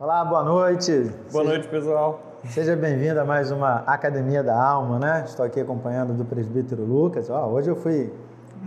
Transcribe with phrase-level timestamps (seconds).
[0.00, 0.92] Olá, boa noite.
[1.32, 1.44] Boa Seja...
[1.44, 2.20] noite, pessoal.
[2.50, 5.24] Seja bem-vindo a mais uma Academia da Alma, né?
[5.26, 7.28] Estou aqui acompanhando do presbítero Lucas.
[7.28, 8.14] Ó, hoje eu fui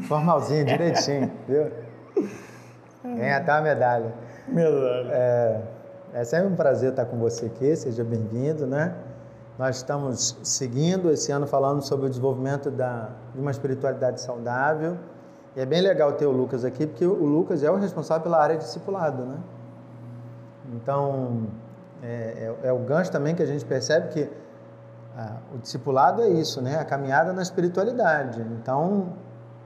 [0.09, 1.71] formalzinho, direitinho, viu?
[3.01, 4.13] Ganhei até a medalha.
[4.45, 5.07] Medalha.
[5.09, 5.61] É,
[6.15, 8.93] é sempre um prazer estar com você aqui, seja bem-vindo, né?
[9.57, 14.97] Nós estamos seguindo esse ano falando sobre o desenvolvimento da, de uma espiritualidade saudável.
[15.55, 18.43] E é bem legal ter o Lucas aqui, porque o Lucas é o responsável pela
[18.43, 19.37] área discipulado, né?
[20.73, 21.47] Então,
[22.03, 24.29] é, é, é, o gancho também que a gente percebe que
[25.17, 26.79] ah, o discipulado é isso, né?
[26.79, 28.41] A caminhada na espiritualidade.
[28.41, 29.13] Então,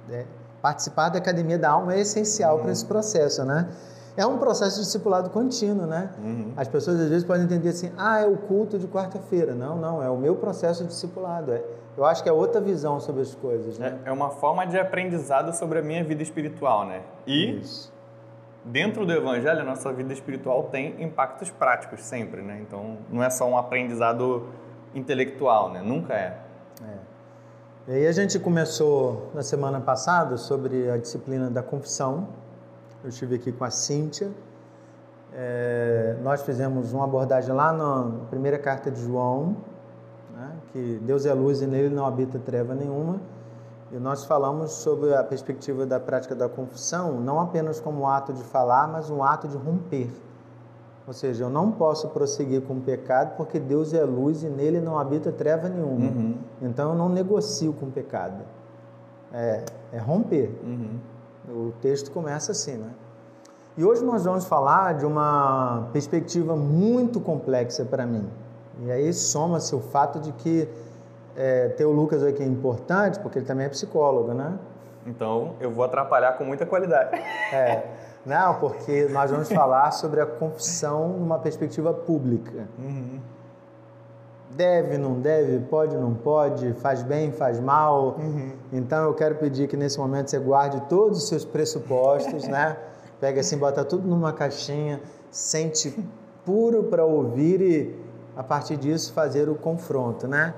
[0.09, 0.25] é,
[0.61, 2.63] participar da academia da alma é essencial uhum.
[2.63, 3.69] para esse processo, né?
[4.17, 6.09] É um processo de discipulado contínuo, né?
[6.17, 6.53] Uhum.
[6.55, 9.53] As pessoas às vezes podem entender assim, ah, é o culto de quarta-feira.
[9.53, 11.51] Não, não, é o meu processo de discipulado.
[11.51, 11.61] É,
[11.97, 13.99] eu acho que é outra visão sobre as coisas, né?
[14.05, 17.01] É, é uma forma de aprendizado sobre a minha vida espiritual, né?
[17.27, 17.94] E isso
[18.65, 22.59] dentro do evangelho, a nossa vida espiritual tem impactos práticos sempre, né?
[22.61, 24.47] Então, não é só um aprendizado
[24.93, 25.81] intelectual, né?
[25.81, 26.37] Nunca é.
[26.81, 26.97] é.
[27.87, 32.27] E aí a gente começou na semana passada sobre a disciplina da confissão.
[33.03, 34.31] Eu estive aqui com a Cíntia.
[35.31, 39.57] É, nós fizemos uma abordagem lá na primeira carta de João,
[40.33, 40.51] né?
[40.71, 43.19] que Deus é luz e nele não habita treva nenhuma.
[43.91, 48.33] E nós falamos sobre a perspectiva da prática da confissão, não apenas como um ato
[48.33, 50.09] de falar, mas um ato de romper.
[51.07, 54.81] Ou seja, eu não posso prosseguir com o pecado porque Deus é luz e nele
[54.81, 56.07] não habita treva nenhuma.
[56.07, 56.37] Uhum.
[56.63, 58.43] Então eu não negocio com o pecado.
[59.31, 60.51] É, é romper.
[60.63, 60.99] Uhum.
[61.47, 62.89] O texto começa assim, né?
[63.77, 68.27] E hoje nós vamos falar de uma perspectiva muito complexa para mim.
[68.83, 70.67] E aí soma-se o fato de que
[71.35, 74.57] é, ter o Lucas aqui é importante, porque ele também é psicólogo, né?
[75.05, 77.15] Então, eu vou atrapalhar com muita qualidade.
[77.53, 77.83] É.
[78.25, 82.67] Não, porque nós vamos falar sobre a confissão numa perspectiva pública.
[82.79, 83.19] Uhum.
[84.49, 88.15] Deve, não deve, pode, não pode, faz bem, faz mal.
[88.17, 88.53] Uhum.
[88.73, 92.77] Então, eu quero pedir que nesse momento você guarde todos os seus pressupostos, né?
[93.19, 94.99] Pega assim, bota tudo numa caixinha,
[95.29, 95.95] sente
[96.43, 97.99] puro para ouvir e,
[98.35, 100.53] a partir disso, fazer o confronto, né?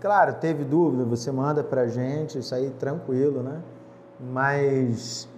[0.00, 3.62] Claro, teve dúvida, você manda para a gente, isso aí tranquilo, né?
[4.20, 5.28] Mas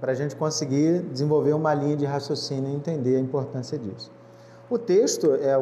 [0.00, 4.12] para a gente conseguir desenvolver uma linha de raciocínio e entender a importância disso.
[4.70, 5.60] O texto é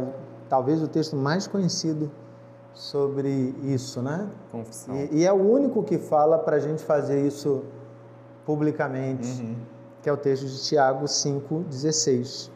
[0.48, 2.10] talvez o texto mais conhecido
[2.74, 4.28] sobre isso, né?
[4.52, 4.94] Confissão.
[4.94, 7.64] E, e é o único que fala para a gente fazer isso
[8.44, 9.56] publicamente, uhum.
[10.02, 12.50] que é o texto de Tiago 5,16.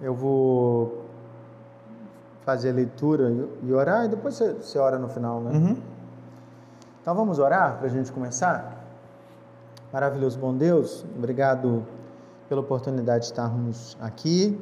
[0.00, 1.07] Eu vou
[2.48, 3.30] fazer a leitura
[3.62, 5.50] e orar, e depois você, você ora no final, né?
[5.50, 5.76] Uhum.
[7.02, 8.86] Então vamos orar para a gente começar?
[9.92, 11.84] Maravilhoso bom Deus, obrigado
[12.48, 14.58] pela oportunidade de estarmos aqui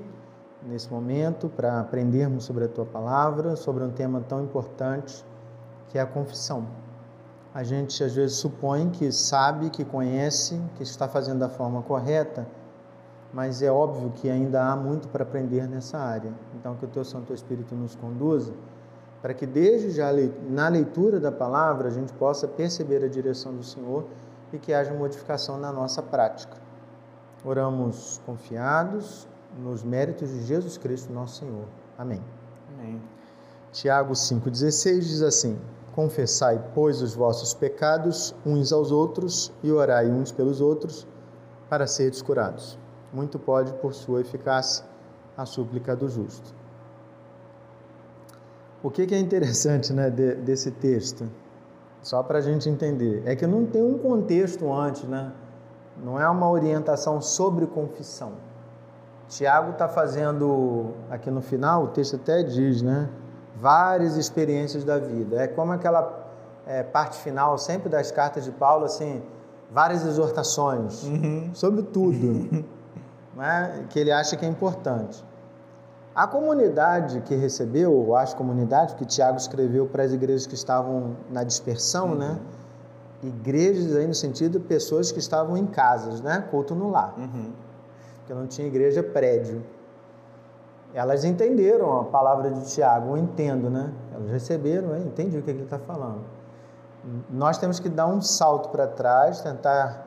[0.65, 5.25] nesse momento para aprendermos sobre a tua palavra, sobre um tema tão importante
[5.89, 6.67] que é a confissão.
[7.55, 12.49] A gente às vezes supõe que sabe, que conhece, que está fazendo da forma correta,
[13.37, 16.33] mas é óbvio que ainda há muito para aprender nessa área.
[16.55, 18.55] Então, que o Teu Santo Espírito nos conduza
[19.21, 20.09] para que desde já
[20.49, 24.07] na leitura da palavra a gente possa perceber a direção do Senhor
[24.55, 26.57] e que haja modificação na nossa prática.
[27.45, 31.67] Oramos confiados nos méritos de Jesus Cristo, nosso Senhor.
[31.99, 32.23] Amém.
[32.73, 33.03] Amém.
[33.71, 35.59] Tiago 5,16 diz assim:
[35.95, 41.07] Confessai, pois, os vossos pecados uns aos outros e orai uns pelos outros
[41.69, 42.79] para seres curados
[43.17, 44.85] muito pode, por sua eficácia,
[45.37, 46.55] a súplica do justo.
[48.83, 51.27] O que, é interessante né, desse texto?
[52.03, 55.33] Só para a gente entender, é que não tem um contexto antes, né?
[56.03, 58.33] não é uma orientação sobre confissão.
[59.29, 63.09] Tiago está fazendo, aqui no final, o texto até diz, né?
[63.59, 65.43] Várias experiências da vida.
[65.43, 66.29] É como aquela
[66.67, 69.23] é, parte final sempre das cartas de Paulo, assim,
[69.71, 71.51] várias exortações uhum.
[71.55, 72.67] sobre tudo.
[73.37, 75.25] né, que ele acha que é importante.
[76.15, 81.15] A comunidade que recebeu, ou as comunidades que Tiago escreveu para as igrejas que estavam
[81.31, 82.29] na dispersão, né?
[82.29, 82.35] uhum.
[82.35, 82.41] né?
[83.23, 86.45] Igrejas aí no sentido de pessoas que estavam em casas, né?
[86.51, 87.15] Culto no lar.
[87.19, 87.53] Uhum.
[88.19, 89.63] Porque não tinha igreja prédio.
[90.95, 93.93] Elas entenderam a palavra de Tiago, eu entendo, né?
[94.15, 95.01] Elas receberam, né?
[95.01, 96.21] entendi o que ele está falando.
[97.29, 100.06] Nós temos que dar um salto para trás, tentar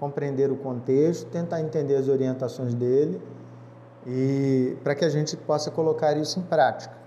[0.00, 3.20] compreender o contexto, tentar entender as orientações dele
[4.06, 6.98] e para que a gente possa colocar isso em prática.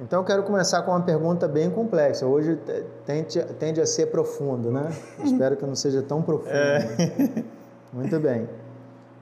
[0.00, 2.26] Então eu quero começar com uma pergunta bem complexa.
[2.26, 2.58] Hoje
[3.04, 4.90] tende, tende a ser profundo, né?
[5.22, 6.50] Espero que não seja tão profundo.
[6.50, 7.44] É.
[7.92, 8.48] Muito bem.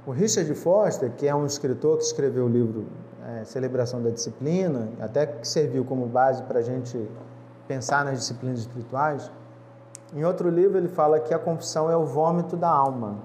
[0.06, 2.86] O Richard Foster, que é um escritor que escreveu o livro
[3.26, 7.08] é, Celebração da Disciplina, até que serviu como base para a gente
[7.66, 9.30] pensar nas disciplinas espirituais,
[10.12, 13.16] em outro livro ele fala que a confissão é o vômito da alma.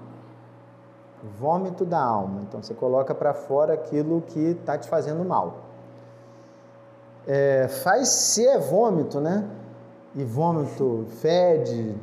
[1.38, 2.42] Vômito da alma.
[2.48, 5.58] Então você coloca para fora aquilo que está te fazendo mal.
[7.26, 9.48] É, faz se é vômito, né?
[10.14, 11.94] E vômito fede,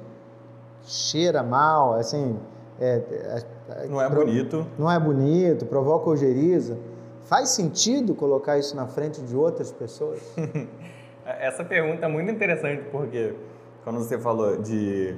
[0.83, 2.39] cheira mal, assim.
[2.79, 3.01] É,
[3.69, 4.65] é, não é bonito.
[4.77, 6.77] Não é bonito, provoca ojeriza.
[7.23, 10.21] Faz sentido colocar isso na frente de outras pessoas?
[11.25, 13.33] Essa pergunta é muito interessante porque
[13.87, 15.15] quando você falou de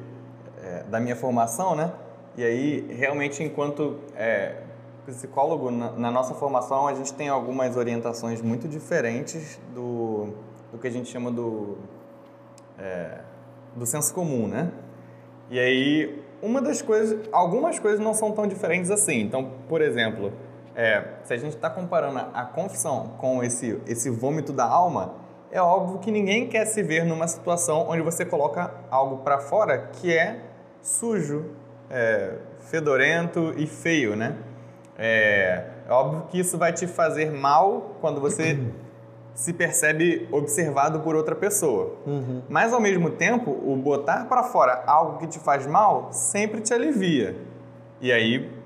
[0.64, 1.92] é, da minha formação, né?
[2.38, 4.58] E aí realmente enquanto é,
[5.08, 10.36] psicólogo na, na, nossa formação a gente tem algumas orientações muito diferentes do,
[10.72, 11.80] do que a gente chama do
[12.78, 13.22] é,
[13.76, 14.72] do senso comum, né?
[15.50, 19.20] E aí uma das coisas, algumas coisas não são tão diferentes assim.
[19.22, 20.32] Então, por exemplo,
[20.76, 25.62] é, se a gente está comparando a confissão com esse esse vômito da alma é
[25.62, 30.16] óbvio que ninguém quer se ver numa situação onde você coloca algo para fora que
[30.16, 30.42] é
[30.82, 31.46] sujo,
[31.90, 34.36] é, fedorento e feio, né?
[34.98, 38.60] É, é óbvio que isso vai te fazer mal quando você
[39.34, 41.96] se percebe observado por outra pessoa.
[42.06, 42.42] Uhum.
[42.50, 46.74] Mas ao mesmo tempo, o botar para fora algo que te faz mal sempre te
[46.74, 47.36] alivia.
[48.02, 48.59] E aí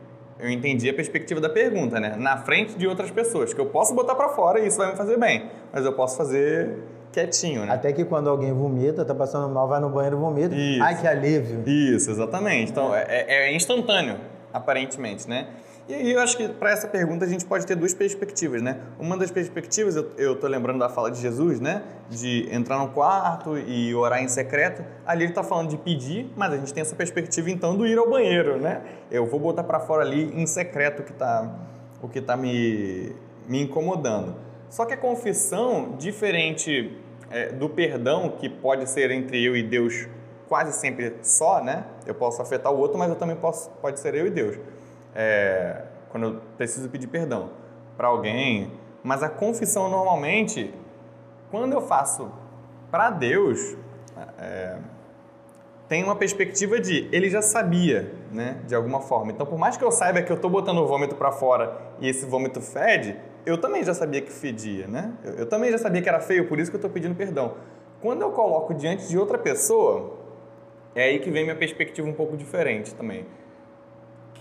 [0.43, 2.17] eu entendi a perspectiva da pergunta, né?
[2.19, 4.97] Na frente de outras pessoas, que eu posso botar para fora e isso vai me
[4.97, 6.79] fazer bem, mas eu posso fazer
[7.13, 7.71] quietinho, né?
[7.71, 10.53] Até que quando alguém vomita, tá passando mal, vai no banheiro e vomita.
[10.53, 10.83] Isso.
[10.83, 11.63] Ai, que alívio.
[11.65, 12.71] Isso, exatamente.
[12.71, 14.17] Então, é, é, é instantâneo,
[14.51, 15.47] aparentemente, né?
[15.85, 18.79] E aí eu acho que para essa pergunta a gente pode ter duas perspectivas, né?
[18.97, 21.83] Uma das perspectivas, eu, tô lembrando da fala de Jesus, né?
[22.09, 24.81] De entrar no quarto e orar em secreto.
[25.05, 27.97] Ali ele está falando de pedir, mas a gente tem essa perspectiva então do ir
[27.97, 28.81] ao banheiro, né?
[29.11, 31.53] Eu vou botar para fora ali em secreto o que está
[32.01, 33.13] o que tá me,
[33.45, 34.35] me incomodando.
[34.69, 36.97] Só que a confissão, diferente
[37.29, 40.07] é, do perdão, que pode ser entre eu e Deus
[40.47, 41.83] quase sempre só, né?
[42.05, 44.57] Eu posso afetar o outro, mas eu também posso, pode ser eu e Deus
[45.15, 47.49] é, quando eu preciso pedir perdão
[47.97, 48.71] para alguém.
[49.03, 50.73] Mas a confissão normalmente,
[51.51, 52.31] quando eu faço
[52.89, 53.75] para Deus,
[54.37, 54.77] é,
[55.87, 59.31] tem uma perspectiva de ele já sabia, né, de alguma forma.
[59.31, 62.07] Então, por mais que eu saiba que eu estou botando o vômito para fora e
[62.07, 65.11] esse vômito fede, eu também já sabia que fedia, né?
[65.21, 67.55] Eu, eu também já sabia que era feio, por isso que eu estou pedindo perdão.
[67.99, 70.17] Quando eu coloco diante de outra pessoa,
[70.95, 73.25] é aí que vem minha perspectiva um pouco diferente também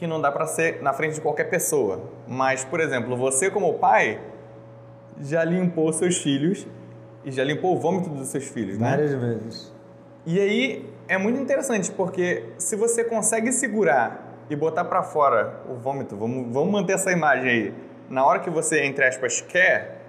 [0.02, 2.02] que não dá para ser na frente de qualquer pessoa.
[2.26, 4.20] Mas, por exemplo, você como pai
[5.20, 6.66] já limpou seus filhos
[7.24, 8.90] e já limpou o vômito dos seus filhos, né?
[8.90, 9.72] Várias vezes.
[10.26, 15.74] E aí é muito interessante porque se você consegue segurar e botar para fora o
[15.74, 17.74] vômito, vamos, vamos manter essa imagem aí.
[18.10, 20.00] Na hora que você, entre aspas, quer,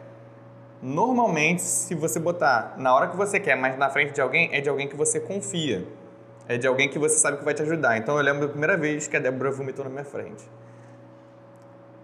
[0.81, 4.59] normalmente, se você botar na hora que você quer, mas na frente de alguém, é
[4.59, 5.85] de alguém que você confia
[6.47, 7.97] é de alguém que você sabe que vai te ajudar.
[7.97, 10.43] Então eu lembro da primeira vez que a Débora vomitou na minha frente.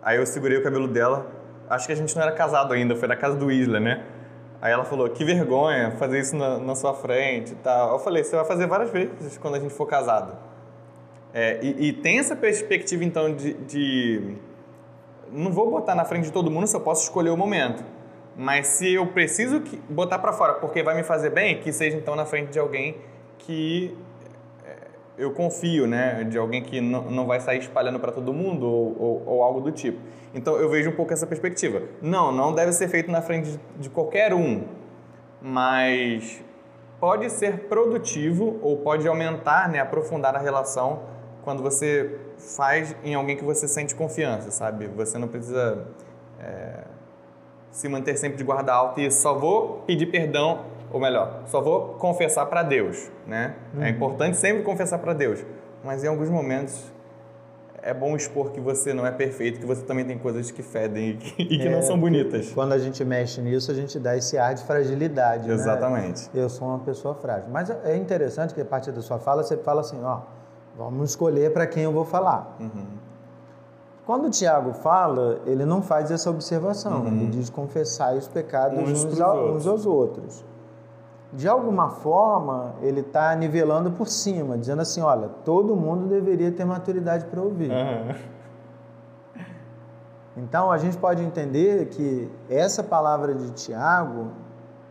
[0.02, 1.28] Aí eu segurei o cabelo dela.
[1.70, 4.04] Acho que a gente não era casado ainda, foi na casa do Isla, né?
[4.62, 7.94] Aí ela falou: que vergonha fazer isso na, na sua frente e tal.
[7.94, 10.38] Eu falei: você vai fazer várias vezes quando a gente for casado.
[11.34, 14.36] É, e, e, tem essa perspectiva então de, de.
[15.32, 17.84] Não vou botar na frente de todo mundo se eu posso escolher o momento.
[18.36, 22.16] Mas se eu preciso botar para fora porque vai me fazer bem, que seja então
[22.16, 22.98] na frente de alguém
[23.38, 23.96] que
[25.20, 28.96] eu confio, né, de alguém que não, não vai sair espalhando para todo mundo ou,
[28.98, 30.00] ou, ou, algo do tipo.
[30.34, 31.84] Então eu vejo um pouco essa perspectiva.
[32.02, 34.64] Não, não deve ser feito na frente de, de qualquer um,
[35.42, 36.42] mas
[37.00, 41.02] pode ser produtivo ou pode aumentar, né, aprofundar a relação
[41.44, 44.88] quando você faz em alguém que você sente confiança, sabe?
[44.88, 45.86] Você não precisa
[46.40, 46.84] é,
[47.72, 51.94] se manter sempre de guarda alta e só vou pedir perdão ou melhor, só vou
[51.96, 53.56] confessar para Deus, né?
[53.74, 53.84] É uhum.
[53.84, 55.46] É importante sempre confessar para Deus,
[55.84, 56.92] mas em alguns momentos
[57.82, 61.12] é bom expor que você não é perfeito, que você também tem coisas que fedem
[61.12, 62.52] e que, e que é, não são bonitas.
[62.52, 65.48] Quando a gente mexe nisso, a gente dá esse ar de fragilidade.
[65.48, 65.54] Né?
[65.54, 66.24] Exatamente.
[66.34, 66.44] Né?
[66.44, 67.50] Eu sou uma pessoa frágil.
[67.50, 70.22] Mas é interessante que a partir da sua fala, você fala assim, ó,
[70.78, 72.58] vamos escolher para quem eu vou falar.
[72.60, 73.00] Uhum.
[74.06, 77.02] Quando o Tiago fala, ele não faz essa observação.
[77.02, 77.08] Uhum.
[77.08, 80.44] Ele diz confessar os pecados uns, uns, uns aos outros
[81.32, 86.66] de alguma forma, ele está nivelando por cima, dizendo assim: olha, todo mundo deveria ter
[86.66, 87.70] maturidade para ouvir.
[87.70, 88.16] Uhum.
[90.38, 94.30] Então, a gente pode entender que essa palavra de Tiago,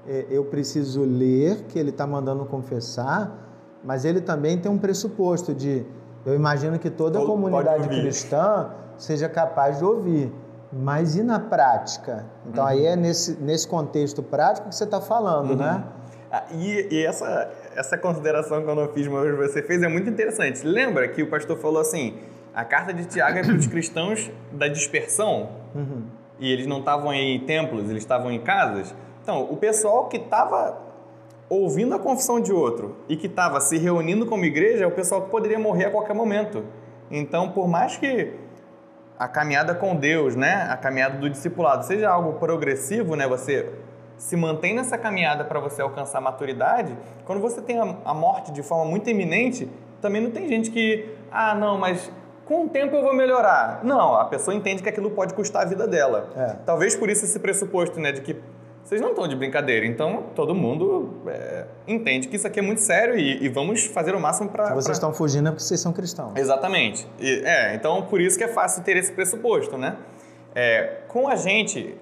[0.06, 3.32] é, eu preciso ler, que ele está mandando confessar,
[3.82, 5.84] mas ele também tem um pressuposto de.
[6.24, 10.32] Eu imagino que toda a comunidade cristã seja capaz de ouvir.
[10.70, 12.26] Mas e na prática?
[12.46, 12.70] Então uhum.
[12.70, 15.70] aí é nesse, nesse contexto prático que você está falando, né?
[15.70, 15.78] uhum.
[15.78, 15.84] né?
[16.30, 20.10] Ah, e, e essa, essa consideração que eu não fiz, mas você fez, é muito
[20.10, 20.66] interessante.
[20.66, 22.18] Lembra que o pastor falou assim:
[22.54, 26.02] a carta de Tiago é para os cristãos da dispersão, uhum.
[26.38, 28.94] e eles não estavam em templos, eles estavam em casas.
[29.22, 30.78] Então, o pessoal que estava
[31.48, 35.22] ouvindo a confissão de outro e que estava se reunindo como igreja é o pessoal
[35.22, 36.64] que poderia morrer a qualquer momento.
[37.10, 38.32] Então, por mais que
[39.18, 43.72] a caminhada com Deus, né, a caminhada do discipulado seja algo progressivo, né, você
[44.18, 46.94] se mantém nessa caminhada para você alcançar a maturidade,
[47.24, 49.70] quando você tem a, morte de forma muito iminente,
[50.02, 52.10] também não tem gente que, ah, não, mas
[52.44, 53.80] com o tempo eu vou melhorar.
[53.84, 56.30] Não, a pessoa entende que aquilo pode custar a vida dela.
[56.36, 56.56] É.
[56.66, 58.36] Talvez por isso esse pressuposto, né, de que
[58.82, 59.84] vocês não estão de brincadeira.
[59.84, 64.14] Então, todo mundo é, entende que isso aqui é muito sério e, e vamos fazer
[64.14, 64.68] o máximo para...
[64.68, 64.92] Se vocês pra...
[64.94, 66.32] estão fugindo é porque vocês são cristãos.
[66.36, 67.06] Exatamente.
[67.20, 69.96] E, é, então, por isso que é fácil ter esse pressuposto, né?
[70.54, 71.94] É, com a gente,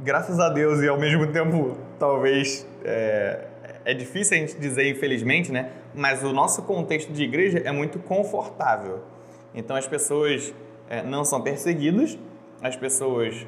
[0.00, 2.66] graças a Deus e ao mesmo tempo, talvez...
[2.84, 3.46] É,
[3.86, 5.70] é difícil a gente dizer, infelizmente, né?
[5.94, 9.04] Mas o nosso contexto de igreja é muito confortável.
[9.54, 10.52] Então, as pessoas
[10.90, 12.18] é, não são perseguidas,
[12.60, 13.46] as pessoas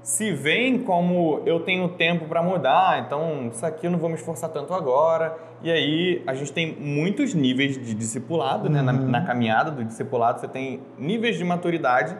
[0.00, 4.14] se veem como eu tenho tempo para mudar, então isso aqui eu não vou me
[4.14, 5.36] esforçar tanto agora.
[5.60, 8.74] E aí a gente tem muitos níveis de discipulado, uhum.
[8.74, 8.82] né?
[8.82, 9.08] Na, uhum.
[9.08, 12.16] na, caminhada do discipulado você tem níveis de maturidade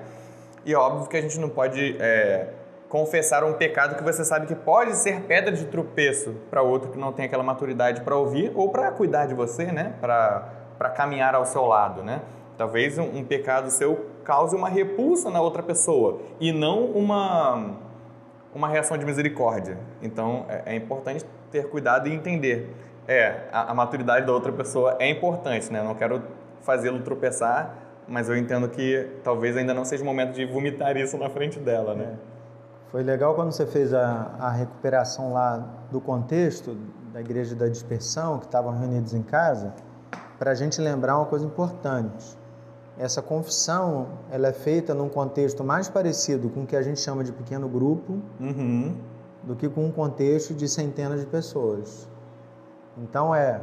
[0.64, 2.48] e é óbvio que a gente não pode é,
[2.88, 6.98] confessar um pecado que você sabe que pode ser pedra de tropeço para outro que
[6.98, 9.94] não tem aquela maturidade para ouvir ou para cuidar de você, né?
[10.00, 12.22] Para caminhar ao seu lado, né?
[12.56, 17.74] Talvez um, um pecado seu cause uma repulsa na outra pessoa e não uma,
[18.54, 19.78] uma reação de misericórdia.
[20.00, 22.72] Então é, é importante ter cuidado e entender.
[23.08, 25.82] É, a, a, maturidade da outra pessoa é importante, né?
[25.82, 26.22] Não quero
[26.62, 27.76] fazê-lo tropeçar,
[28.08, 31.58] mas eu entendo que talvez ainda não seja o momento de vomitar isso na frente
[31.60, 32.16] dela, né?
[32.32, 32.35] É.
[32.90, 36.76] Foi legal quando você fez a, a recuperação lá do contexto
[37.12, 39.72] da igreja da dispersão, que estavam reunidos em casa,
[40.38, 42.36] para a gente lembrar uma coisa importante
[42.98, 47.22] essa confissão ela é feita num contexto mais parecido com o que a gente chama
[47.22, 48.96] de pequeno grupo uhum.
[49.42, 52.08] do que com um contexto de centenas de pessoas.
[52.96, 53.60] Então é,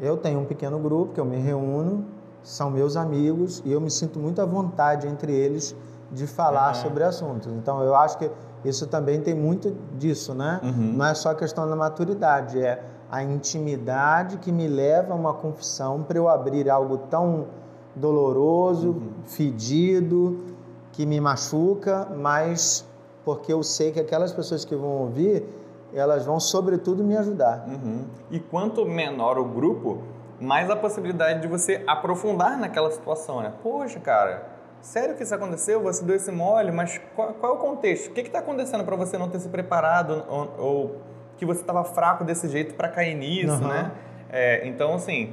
[0.00, 2.04] eu tenho um pequeno grupo que eu me reúno,
[2.42, 5.74] são meus amigos e eu me sinto muito à vontade entre eles
[6.12, 6.82] de falar uhum.
[6.82, 7.50] sobre assuntos.
[7.54, 8.30] Então eu acho que
[8.64, 10.60] isso também tem muito disso, né?
[10.62, 10.94] Uhum.
[10.94, 15.34] Não é só a questão da maturidade, é a intimidade que me leva a uma
[15.34, 17.46] confissão para eu abrir algo tão
[17.94, 19.12] doloroso, uhum.
[19.24, 20.44] fedido,
[20.92, 22.86] que me machuca, mas
[23.24, 25.44] porque eu sei que aquelas pessoas que vão ouvir,
[25.92, 27.64] elas vão sobretudo me ajudar.
[27.66, 28.04] Uhum.
[28.30, 29.98] E quanto menor o grupo,
[30.40, 33.52] mais a possibilidade de você aprofundar naquela situação, né?
[33.62, 34.46] Poxa, cara,
[34.84, 35.82] sério que isso aconteceu?
[35.82, 38.10] Você deu esse mole, mas qual, qual é o contexto?
[38.10, 40.96] O que está acontecendo para você não ter se preparado ou, ou
[41.36, 43.68] que você estava fraco desse jeito para cair nisso, uhum.
[43.68, 43.90] né?
[44.30, 45.32] É, então, assim,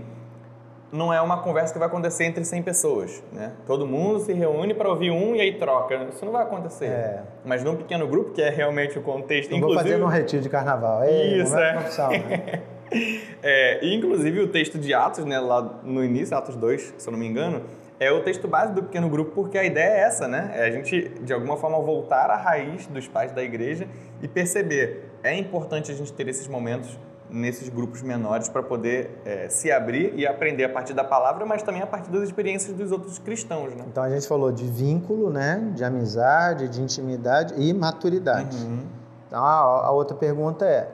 [0.91, 3.51] não é uma conversa que vai acontecer entre 100 pessoas, né?
[3.65, 5.96] Todo mundo se reúne para ouvir um e aí troca.
[6.12, 6.86] Isso não vai acontecer.
[6.86, 7.24] É.
[7.46, 9.51] Mas num pequeno grupo, que é realmente o contexto...
[9.51, 9.84] Eu inclusive...
[9.84, 11.03] vou fazer num retiro de carnaval.
[11.03, 11.74] Ei, Isso, é.
[11.74, 12.62] né?
[13.43, 13.93] é.
[13.93, 17.27] inclusive o texto de Atos, né, lá no início, Atos 2, se eu não me
[17.27, 17.63] engano,
[18.01, 20.51] é o texto base do pequeno grupo, porque a ideia é essa, né?
[20.55, 23.88] É a gente, de alguma forma, voltar à raiz dos pais da igreja
[24.24, 25.12] e perceber.
[25.22, 26.98] É importante a gente ter esses momentos
[27.29, 31.62] nesses grupos menores para poder é, se abrir e aprender a partir da palavra, mas
[31.62, 33.86] também a partir das experiências dos outros cristãos, né?
[33.88, 35.72] Então a gente falou de vínculo, né?
[35.75, 38.58] De amizade, de intimidade e maturidade.
[38.58, 38.81] Uhum.
[39.27, 40.89] Então a, a, outra pergunta é: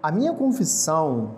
[0.00, 1.32] a minha confissão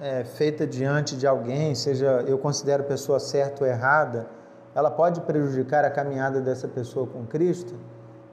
[0.00, 4.26] é, feita diante de alguém, seja eu considero pessoa certa ou errada,
[4.74, 7.74] ela pode prejudicar a caminhada dessa pessoa com Cristo?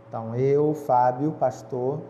[0.08, 2.02] Então eu, Fábio, pastor,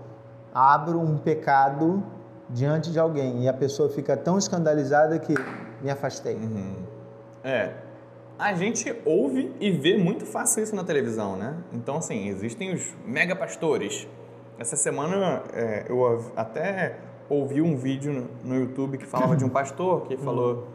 [0.53, 2.03] abro um pecado
[2.49, 5.33] diante de alguém e a pessoa fica tão escandalizada que
[5.81, 6.35] me afastei.
[6.35, 6.75] Uhum.
[7.43, 7.73] É.
[8.37, 11.55] A gente ouve e vê muito fácil isso na televisão, né?
[11.73, 14.07] Então, assim, existem os mega pastores.
[14.59, 16.97] Essa semana é, eu até
[17.29, 20.67] ouvi um vídeo no YouTube que falava de um pastor que falou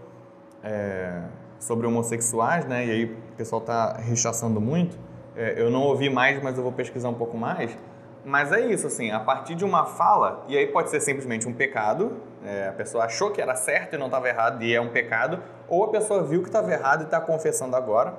[0.63, 1.23] é,
[1.59, 2.87] sobre homossexuais, né?
[2.87, 4.99] E aí o pessoal tá rechaçando muito.
[5.35, 7.77] É, eu não ouvi mais, mas eu vou pesquisar um pouco mais
[8.25, 11.53] mas é isso, assim, a partir de uma fala, e aí pode ser simplesmente um
[11.53, 14.91] pecado, é, a pessoa achou que era certo e não estava errado e é um
[14.91, 18.15] pecado, ou a pessoa viu que estava errado e está confessando agora.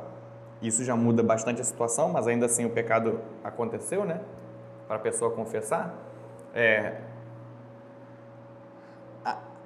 [0.62, 4.20] Isso já muda bastante a situação, mas ainda assim o pecado aconteceu, né?
[4.88, 5.94] Para a pessoa confessar.
[6.54, 6.96] É,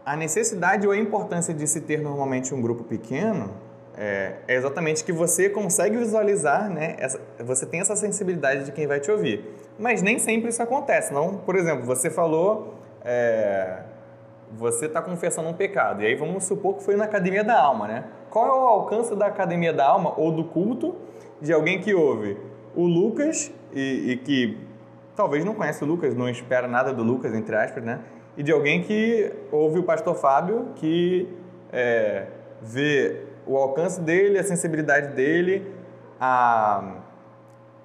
[0.08, 3.52] a, necessidade ou a importância de se ter normalmente um grupo pequeno
[3.98, 6.96] é, é, exatamente que você consegue visualizar, né?
[6.98, 9.44] Essa, você tem essa sensibilidade de quem vai te ouvir.
[9.78, 11.14] Mas nem sempre isso acontece.
[11.14, 13.80] Não, por exemplo, você falou, é,
[14.56, 16.04] você está confessando um pecado.
[16.04, 18.06] E aí vamos supor que foi na academia da alma, né?
[18.30, 20.96] Qual é o alcance da academia da alma ou do culto
[21.42, 22.38] de alguém que ouve
[22.76, 24.58] o Lucas e, e que
[25.16, 28.00] talvez não conhece o Lucas, não espera nada do Lucas, entre aspas, né?
[28.38, 31.28] E de alguém que ouve o pastor Fábio, que
[31.72, 32.28] é,
[32.62, 35.66] vê o alcance dele, a sensibilidade dele,
[36.20, 37.04] a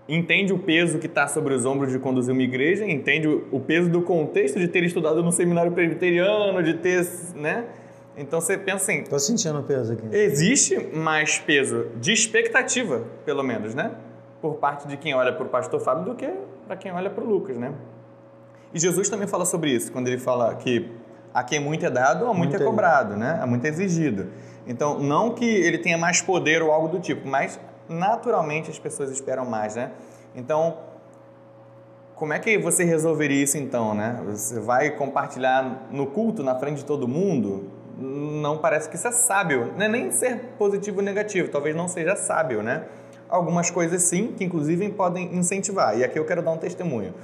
[0.09, 3.88] entende o peso que está sobre os ombros de conduzir uma igreja, entende o peso
[3.88, 7.64] do contexto de ter estudado no seminário presbiteriano, de ter, né?
[8.16, 9.04] Então você pensa assim.
[9.04, 10.04] Tô sentindo peso aqui.
[10.14, 13.92] Existe mais peso de expectativa, pelo menos, né?
[14.40, 16.28] Por parte de quem olha para o pastor Fábio do que
[16.66, 17.73] para quem olha para o Lucas, né?
[18.74, 20.90] E Jesus também fala sobre isso, quando ele fala que
[21.32, 23.38] a quem muito é dado, a muito, muito é cobrado, né?
[23.40, 24.28] A muito é exigido.
[24.66, 29.10] Então, não que ele tenha mais poder ou algo do tipo, mas naturalmente as pessoas
[29.10, 29.90] esperam mais, né?
[30.34, 30.76] Então,
[32.14, 34.20] como é que você resolveria isso então, né?
[34.26, 37.68] Você vai compartilhar no culto, na frente de todo mundo?
[37.98, 41.88] Não parece que isso é sábio, não é nem ser positivo ou negativo, talvez não
[41.88, 42.84] seja sábio, né?
[43.28, 45.98] Algumas coisas sim, que inclusive podem incentivar.
[45.98, 47.14] E aqui eu quero dar um testemunho.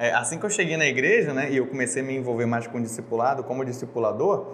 [0.00, 2.66] É, assim que eu cheguei na igreja, né, e eu comecei a me envolver mais
[2.66, 4.46] com o discipulado, como discipulador,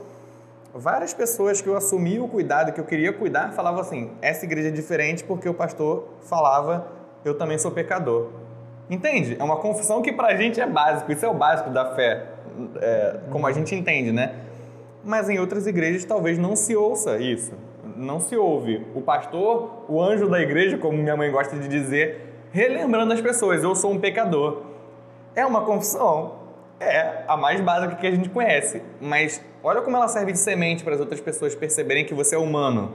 [0.74, 4.68] várias pessoas que eu assumi o cuidado, que eu queria cuidar, falavam assim: essa igreja
[4.68, 6.88] é diferente porque o pastor falava,
[7.24, 8.30] eu também sou pecador.
[8.90, 9.36] Entende?
[9.38, 12.26] É uma confissão que pra gente é básico, isso é o básico da fé,
[12.80, 14.34] é, como a gente entende, né?
[15.04, 17.52] Mas em outras igrejas talvez não se ouça isso,
[17.94, 18.84] não se ouve.
[18.96, 23.62] O pastor, o anjo da igreja, como minha mãe gosta de dizer, relembrando as pessoas:
[23.62, 24.74] eu sou um pecador.
[25.37, 26.33] É uma confissão,
[26.81, 30.83] é a mais básica que a gente conhece, mas olha como ela serve de semente
[30.83, 32.94] para as outras pessoas perceberem que você é humano,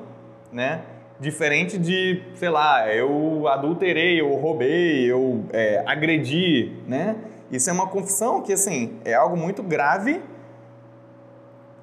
[0.52, 0.82] né?
[1.20, 7.16] Diferente de, sei lá, eu adulterei, eu roubei, eu é, agredi, né?
[7.52, 10.20] Isso é uma confissão que, assim, é algo muito grave,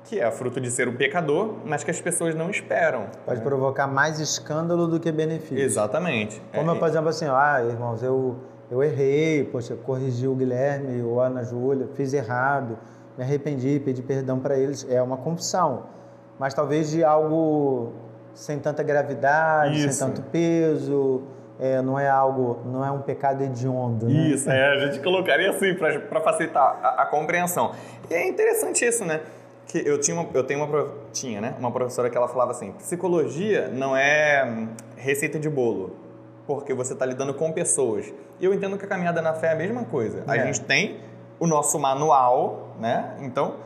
[0.06, 3.06] que é fruto de ser um pecador, mas que as pessoas não esperam.
[3.24, 3.44] Pode né?
[3.44, 5.60] provocar mais escândalo do que benefício.
[5.60, 6.42] Exatamente.
[6.52, 8.38] Como, é, por exemplo, assim, ah, irmãos, eu
[8.70, 12.78] eu errei, poxa, corrigi o Guilherme ou a Ana Júlia, fiz errado,
[13.16, 14.86] me arrependi, pedi perdão para eles.
[14.90, 15.84] É uma confissão,
[16.38, 17.92] mas talvez de algo
[18.34, 19.92] sem tanta gravidade, Isso.
[19.92, 21.22] sem tanto peso.
[21.60, 24.06] É, não é algo, não é um pecado hediondo.
[24.06, 24.28] Né?
[24.28, 27.72] Isso, é, a gente colocaria assim para facilitar a, a, compreensão.
[28.08, 29.22] E é interessante isso, né?
[29.66, 31.56] Que eu tinha, uma, eu tenho uma tinha, né?
[31.58, 35.96] Uma professora que ela falava assim: psicologia não é hum, receita de bolo
[36.48, 38.10] porque você está lidando com pessoas.
[38.40, 40.24] E eu entendo que a caminhada na fé é a mesma coisa.
[40.26, 40.30] É.
[40.30, 40.98] A gente tem
[41.38, 43.16] o nosso manual, né?
[43.20, 43.56] Então,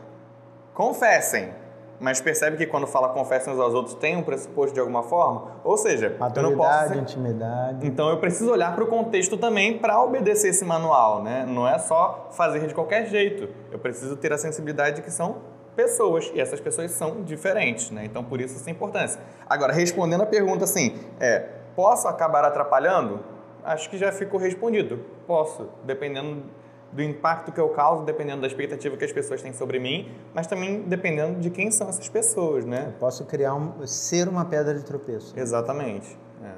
[0.73, 1.53] confessem.
[1.97, 5.53] Mas percebe que quando fala confessem uns aos outros tem um pressuposto de alguma forma?
[5.63, 6.97] Ou seja, Maturidade, eu não posso ser...
[6.97, 7.87] intimidade.
[7.87, 11.45] Então eu preciso olhar para o contexto também para obedecer esse manual, né?
[11.47, 13.47] Não é só fazer de qualquer jeito.
[13.71, 15.37] Eu preciso ter a sensibilidade de que são
[15.73, 18.03] pessoas e essas pessoas são diferentes, né?
[18.03, 19.21] Então por isso essa importância.
[19.49, 23.19] Agora respondendo a pergunta assim, é Posso acabar atrapalhando?
[23.63, 24.99] Acho que já ficou respondido.
[25.25, 26.43] Posso, dependendo
[26.91, 30.45] do impacto que eu causo, dependendo da expectativa que as pessoas têm sobre mim, mas
[30.45, 32.85] também dependendo de quem são essas pessoas, né?
[32.87, 35.33] Eu posso criar um, ser uma pedra de tropeço.
[35.37, 36.17] Exatamente.
[36.43, 36.51] É.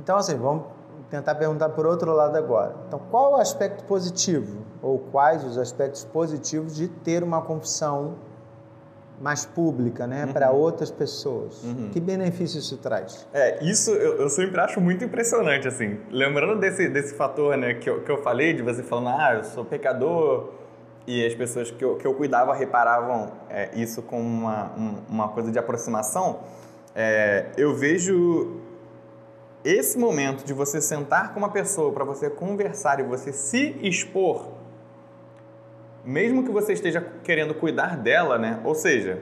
[0.00, 0.64] Então, assim, vamos
[1.08, 2.74] tentar perguntar por outro lado agora.
[2.88, 8.16] Então, qual o aspecto positivo ou quais os aspectos positivos de ter uma confissão
[9.20, 10.32] mais pública, né, uhum.
[10.32, 11.62] para outras pessoas.
[11.62, 11.90] Uhum.
[11.92, 13.26] Que benefício isso traz?
[13.32, 15.98] É, isso eu, eu, sempre acho muito impressionante, assim.
[16.10, 19.44] Lembrando desse, desse fator, né, que eu, que eu falei, de você falando, ah, eu
[19.44, 20.52] sou pecador,
[21.06, 25.28] e as pessoas que eu, que eu cuidava reparavam é, isso como uma, um, uma
[25.28, 26.40] coisa de aproximação,
[26.94, 28.60] é, eu vejo
[29.64, 34.48] esse momento de você sentar com uma pessoa para você conversar e você se expor
[36.04, 38.60] mesmo que você esteja querendo cuidar dela, né?
[38.64, 39.20] Ou seja,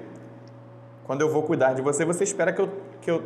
[1.04, 2.68] quando eu vou cuidar de você, você espera que eu,
[3.00, 3.22] que eu,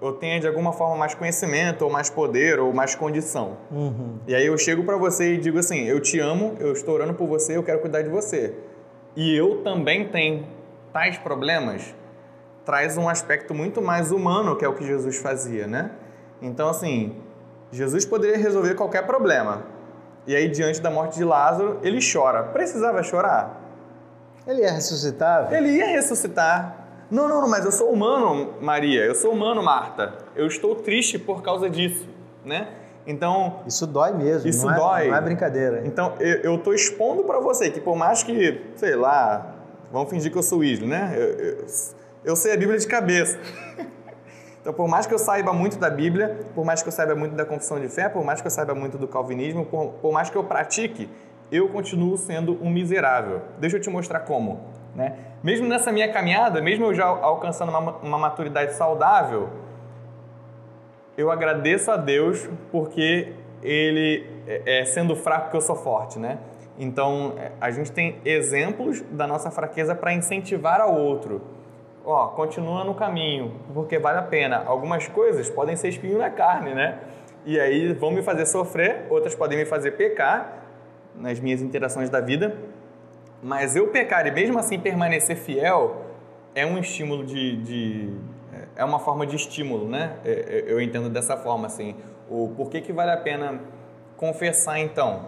[0.00, 3.56] eu tenha de alguma forma mais conhecimento, ou mais poder, ou mais condição.
[3.70, 4.18] Uhum.
[4.26, 7.14] E aí eu chego para você e digo assim: eu te amo, eu estou orando
[7.14, 8.54] por você, eu quero cuidar de você.
[9.14, 10.46] E eu também tenho
[10.92, 11.94] tais problemas.
[12.64, 15.92] Traz um aspecto muito mais humano, que é o que Jesus fazia, né?
[16.42, 17.16] Então, assim,
[17.70, 19.64] Jesus poderia resolver qualquer problema,
[20.26, 22.42] e aí, diante da morte de Lázaro, ele chora.
[22.42, 23.60] Precisava chorar?
[24.46, 25.52] Ele ia ressuscitar?
[25.52, 26.86] Ele ia ressuscitar.
[27.10, 29.04] Não, não, não, mas eu sou humano, Maria.
[29.04, 30.14] Eu sou humano, Marta.
[30.34, 32.08] Eu estou triste por causa disso,
[32.44, 32.68] né?
[33.06, 33.60] Então...
[33.66, 35.08] Isso dói mesmo, isso não é, dói.
[35.08, 35.82] não é brincadeira.
[35.84, 39.54] Então, eu estou expondo para você que por mais que, sei lá,
[39.92, 41.14] vamos fingir que eu sou Isla, né?
[41.16, 41.66] Eu, eu,
[42.24, 43.38] eu sei a Bíblia de cabeça.
[44.66, 47.36] Então, por mais que eu saiba muito da Bíblia, por mais que eu saiba muito
[47.36, 50.28] da confissão de fé, por mais que eu saiba muito do calvinismo, por, por mais
[50.28, 51.08] que eu pratique,
[51.52, 53.42] eu continuo sendo um miserável.
[53.60, 54.60] Deixa eu te mostrar como.
[54.92, 55.18] Né?
[55.40, 59.50] Mesmo nessa minha caminhada, mesmo eu já alcançando uma, uma maturidade saudável,
[61.16, 66.38] eu agradeço a Deus porque Ele, é, é, sendo fraco, que eu sou forte, né?
[66.76, 71.54] Então, é, a gente tem exemplos da nossa fraqueza para incentivar ao outro.
[72.06, 74.62] Ó, continua no caminho, porque vale a pena.
[74.64, 77.00] Algumas coisas podem ser espinho na carne, né?
[77.44, 80.62] E aí vão me fazer sofrer, outras podem me fazer pecar
[81.16, 82.56] nas minhas interações da vida.
[83.42, 86.04] Mas eu pecar e mesmo assim permanecer fiel
[86.54, 88.14] é um estímulo de, de
[88.76, 90.16] é uma forma de estímulo, né?
[90.24, 91.96] É, é, eu entendo dessa forma, assim.
[92.30, 93.60] O por que, que vale a pena
[94.16, 95.26] confessar, então?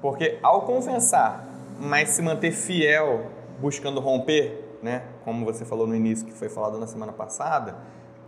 [0.00, 1.44] Porque ao confessar,
[1.80, 3.26] mas se manter fiel,
[3.60, 5.04] buscando romper, né?
[5.24, 7.76] Como você falou no início, que foi falado na semana passada,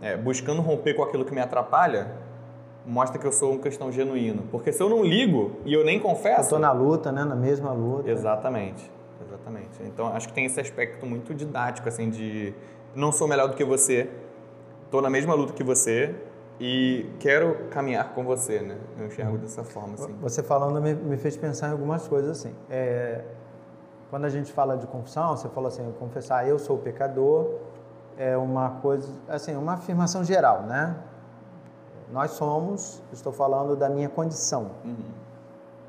[0.01, 2.15] é, buscando romper com aquilo que me atrapalha,
[2.85, 4.43] mostra que eu sou um cristão genuíno.
[4.51, 6.39] Porque se eu não ligo e eu nem confesso.
[6.39, 7.23] Eu estou na luta, né?
[7.23, 8.09] Na mesma luta.
[8.09, 8.89] Exatamente.
[9.25, 9.83] Exatamente.
[9.83, 12.53] Então acho que tem esse aspecto muito didático, assim, de
[12.93, 14.09] não sou melhor do que você,
[14.85, 16.15] estou na mesma luta que você,
[16.59, 18.77] e quero caminhar com você, né?
[18.97, 20.15] Eu enxergo dessa forma, assim.
[20.21, 22.55] Você falando me, me fez pensar em algumas coisas, assim.
[22.69, 23.21] É,
[24.09, 27.51] quando a gente fala de confissão, você falou assim, confessar eu sou pecador,
[28.17, 30.95] é uma coisa, assim, uma afirmação geral, né?
[32.11, 34.95] Nós somos, estou falando da minha condição, uhum.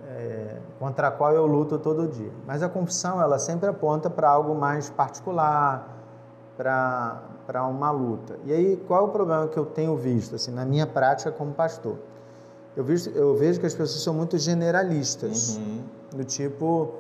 [0.09, 2.33] é, contra a qual eu luto todo dia.
[2.46, 5.88] Mas a confissão, ela sempre aponta para algo mais particular,
[6.57, 8.38] para para uma luta.
[8.44, 11.52] E aí, qual é o problema que eu tenho visto, assim, na minha prática como
[11.52, 11.96] pastor?
[12.76, 15.85] Eu, visto, eu vejo que as pessoas são muito generalistas, uhum.
[16.12, 16.92] do tipo,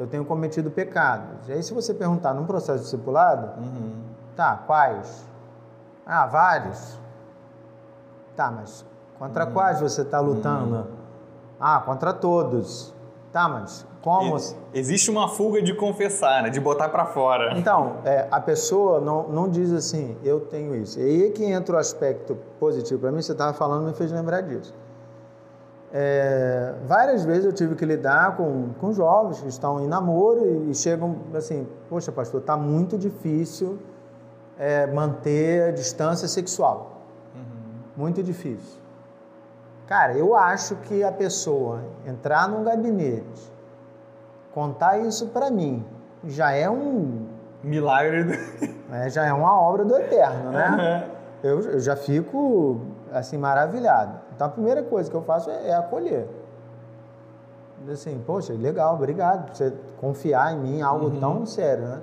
[0.00, 1.48] eu tenho cometido pecados.
[1.48, 3.92] E aí, se você perguntar num processo discipulado, uhum.
[4.34, 5.28] tá, quais?
[6.06, 6.98] Ah, vários.
[8.34, 8.84] Tá, mas
[9.18, 9.52] contra uhum.
[9.52, 10.76] quais você está lutando?
[10.76, 10.86] Uhum.
[11.60, 12.94] Ah, contra todos.
[13.30, 14.36] Tá, mas como?
[14.72, 16.50] Existe uma fuga de confessar, né?
[16.50, 17.56] de botar para fora.
[17.58, 20.98] Então, é, a pessoa não, não diz assim, eu tenho isso.
[20.98, 24.10] E aí é que entra o aspecto positivo para mim, você estava falando, me fez
[24.10, 24.74] lembrar disso.
[25.92, 30.70] É, várias vezes eu tive que lidar com, com jovens que estão em namoro e,
[30.70, 33.78] e chegam assim, poxa pastor, está muito difícil
[34.56, 37.02] é, manter a distância sexual.
[37.34, 37.80] Uhum.
[37.96, 38.78] Muito difícil.
[39.88, 43.52] Cara, eu acho que a pessoa entrar num gabinete,
[44.52, 45.84] contar isso para mim,
[46.24, 47.26] já é um
[47.64, 48.24] milagre.
[48.24, 48.32] Do...
[48.92, 51.04] É, já é uma obra do eterno, né?
[51.04, 51.48] Uhum.
[51.48, 52.80] Eu, eu, já fico
[53.12, 54.18] assim maravilhado.
[54.40, 56.26] Então a primeira coisa que eu faço é, é acolher.
[57.92, 61.20] Assim, poxa, legal, obrigado por você confiar em mim, algo uhum.
[61.20, 62.00] tão sério, né?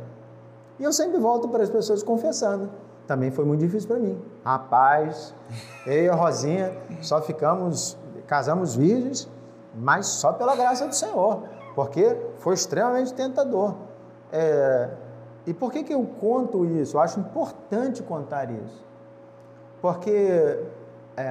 [0.78, 2.70] E eu sempre volto para as pessoas confessando
[3.08, 4.22] também foi muito difícil para mim.
[4.44, 5.34] Rapaz,
[5.88, 7.98] eu e a Rosinha só ficamos,
[8.28, 9.28] casamos virgens,
[9.74, 11.42] mas só pela graça do Senhor,
[11.74, 13.74] porque foi extremamente tentador.
[14.32, 14.90] É,
[15.48, 16.98] e por que, que eu conto isso?
[16.98, 18.86] Eu acho importante contar isso.
[19.82, 20.62] Porque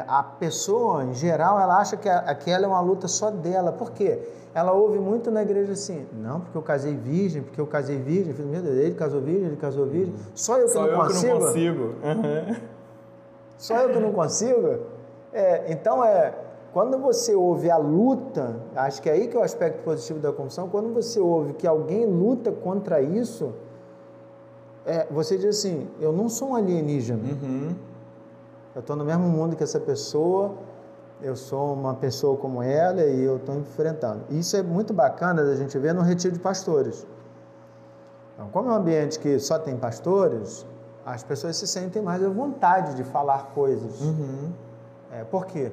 [0.08, 3.72] a pessoa, em geral, ela acha que aquela é uma luta só dela.
[3.72, 4.20] Por quê?
[4.56, 8.34] ela ouve muito na igreja assim, não, porque eu casei virgem, porque eu casei virgem,
[8.46, 11.20] meu Deus, ele casou virgem, ele casou virgem, só eu que, só não, eu consigo?
[11.20, 11.82] que não consigo.
[11.82, 12.56] Uhum.
[13.58, 14.78] Só eu que não consigo?
[15.32, 16.34] É, então é,
[16.72, 20.32] quando você ouve a luta, acho que é aí que é o aspecto positivo da
[20.32, 23.52] confissão, quando você ouve que alguém luta contra isso,
[24.86, 27.20] é, você diz assim, eu não sou um alienígena.
[27.42, 27.74] Uhum.
[28.76, 30.54] Eu estou no mesmo mundo que essa pessoa,
[31.22, 34.26] eu sou uma pessoa como ela e eu estou enfrentando.
[34.28, 37.06] Isso é muito bacana da gente ver no retiro de pastores.
[38.34, 40.66] Então, como é um ambiente que só tem pastores,
[41.06, 43.98] as pessoas se sentem mais à vontade de falar coisas.
[44.02, 44.52] Uhum.
[45.10, 45.72] É, por quê?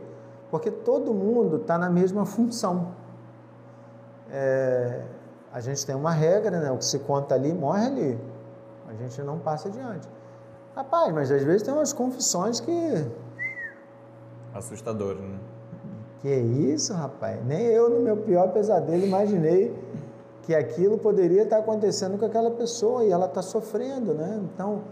[0.50, 2.94] Porque todo mundo está na mesma função.
[4.32, 5.02] É,
[5.52, 6.72] a gente tem uma regra, né?
[6.72, 8.20] o que se conta ali, morre ali.
[8.88, 10.08] A gente não passa adiante.
[10.76, 12.72] Rapaz, mas às vezes tem umas confissões que
[14.54, 15.40] Assustador, né?
[16.22, 17.44] Que isso, rapaz?
[17.46, 19.76] Nem eu, no meu pior pesadelo, imaginei
[20.44, 24.40] que aquilo poderia estar acontecendo com aquela pessoa e ela está sofrendo, né?
[24.54, 24.84] Então,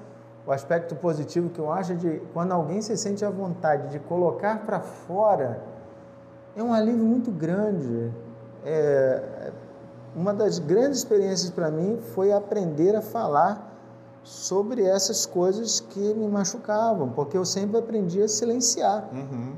[0.46, 4.00] o aspecto positivo que eu acho é de quando alguém se sente à vontade de
[4.00, 5.62] colocar para fora,
[6.56, 8.12] é um alívio muito grande.
[8.66, 9.52] É,
[10.16, 13.71] uma das grandes experiências para mim foi aprender a falar
[14.24, 19.10] sobre essas coisas que me machucavam, porque eu sempre aprendi a silenciar.
[19.12, 19.54] Uhum.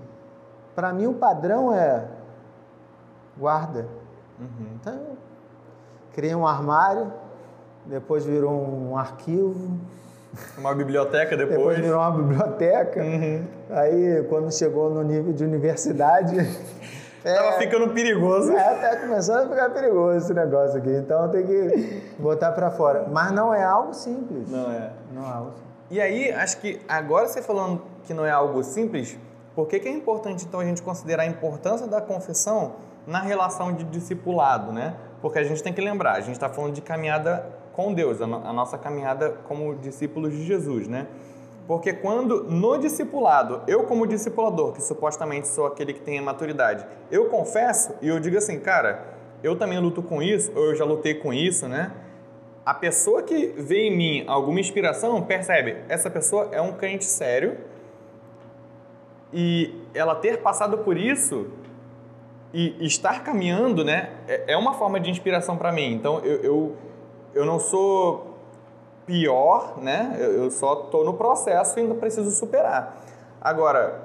[0.75, 2.07] Para mim, o padrão é
[3.37, 3.87] guarda.
[4.39, 4.67] Uhum.
[4.75, 4.99] Então,
[6.13, 7.11] criei um armário,
[7.85, 9.77] depois virou um arquivo,
[10.57, 11.57] Uma biblioteca depois.
[11.57, 13.01] Depois virou uma biblioteca.
[13.01, 13.45] Uhum.
[13.69, 16.35] Aí, quando chegou no nível de universidade.
[17.23, 18.51] É, Tava ficando perigoso.
[18.51, 20.91] É, tá começando a ficar perigoso esse negócio aqui.
[20.91, 23.07] Então tem que botar para fora.
[23.09, 24.49] Mas não é algo simples.
[24.49, 24.91] Não é.
[25.11, 25.73] Não é algo simples.
[25.89, 29.17] E aí, acho que agora você falando que não é algo simples,
[29.55, 32.73] por que, que é importante então a gente considerar a importância da confissão
[33.05, 34.95] na relação de discipulado, né?
[35.21, 38.27] Porque a gente tem que lembrar, a gente está falando de caminhada com Deus, a,
[38.27, 41.07] no, a nossa caminhada como discípulos de Jesus, né?
[41.67, 46.85] Porque quando no discipulado, eu como discipulador, que supostamente sou aquele que tem a maturidade,
[47.09, 50.83] eu confesso e eu digo assim, cara, eu também luto com isso, ou eu já
[50.83, 51.91] lutei com isso, né?
[52.65, 57.57] A pessoa que vê em mim alguma inspiração percebe, essa pessoa é um crente sério
[59.33, 61.47] e ela ter passado por isso
[62.53, 65.91] e estar caminhando, né, é, é uma forma de inspiração para mim.
[65.93, 66.77] Então eu, eu,
[67.33, 68.32] eu não sou
[69.05, 70.17] pior, né?
[70.19, 72.97] Eu só estou no processo e ainda preciso superar.
[73.41, 74.01] Agora,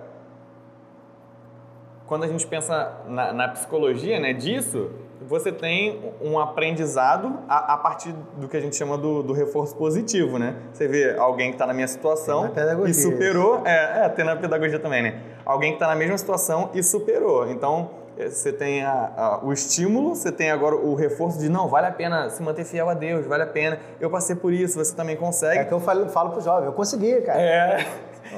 [2.07, 7.77] quando a gente pensa na, na psicologia, né, disso, você tem um aprendizado a, a,
[7.77, 10.57] partir do que a gente chama do, do reforço positivo, né?
[10.73, 12.51] Você vê alguém que está na minha situação
[12.87, 15.21] e superou, é, é, tem na pedagogia também, né?
[15.45, 17.51] Alguém que está na mesma situação e superou.
[17.51, 17.91] Então,
[18.27, 21.93] você tem a, a, o estímulo, você tem agora o reforço de não, vale a
[21.93, 23.79] pena se manter fiel a Deus, vale a pena.
[24.01, 25.61] Eu passei por isso, você também consegue.
[25.61, 27.41] É que eu falo, falo pro jovem, eu consegui, cara.
[27.41, 27.87] É.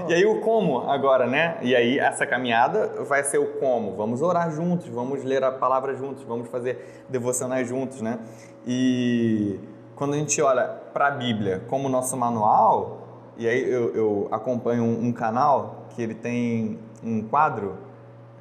[0.05, 0.11] Oh.
[0.11, 1.57] E aí o como agora, né?
[1.63, 3.97] E aí essa caminhada vai ser o como.
[3.97, 8.19] Vamos orar juntos, vamos ler a palavra juntos, vamos fazer devocionais juntos, né?
[8.67, 9.59] E
[9.97, 12.99] quando a gente olha para a Bíblia como nosso manual,
[13.37, 17.90] e aí eu, eu acompanho um, um canal que ele tem um quadro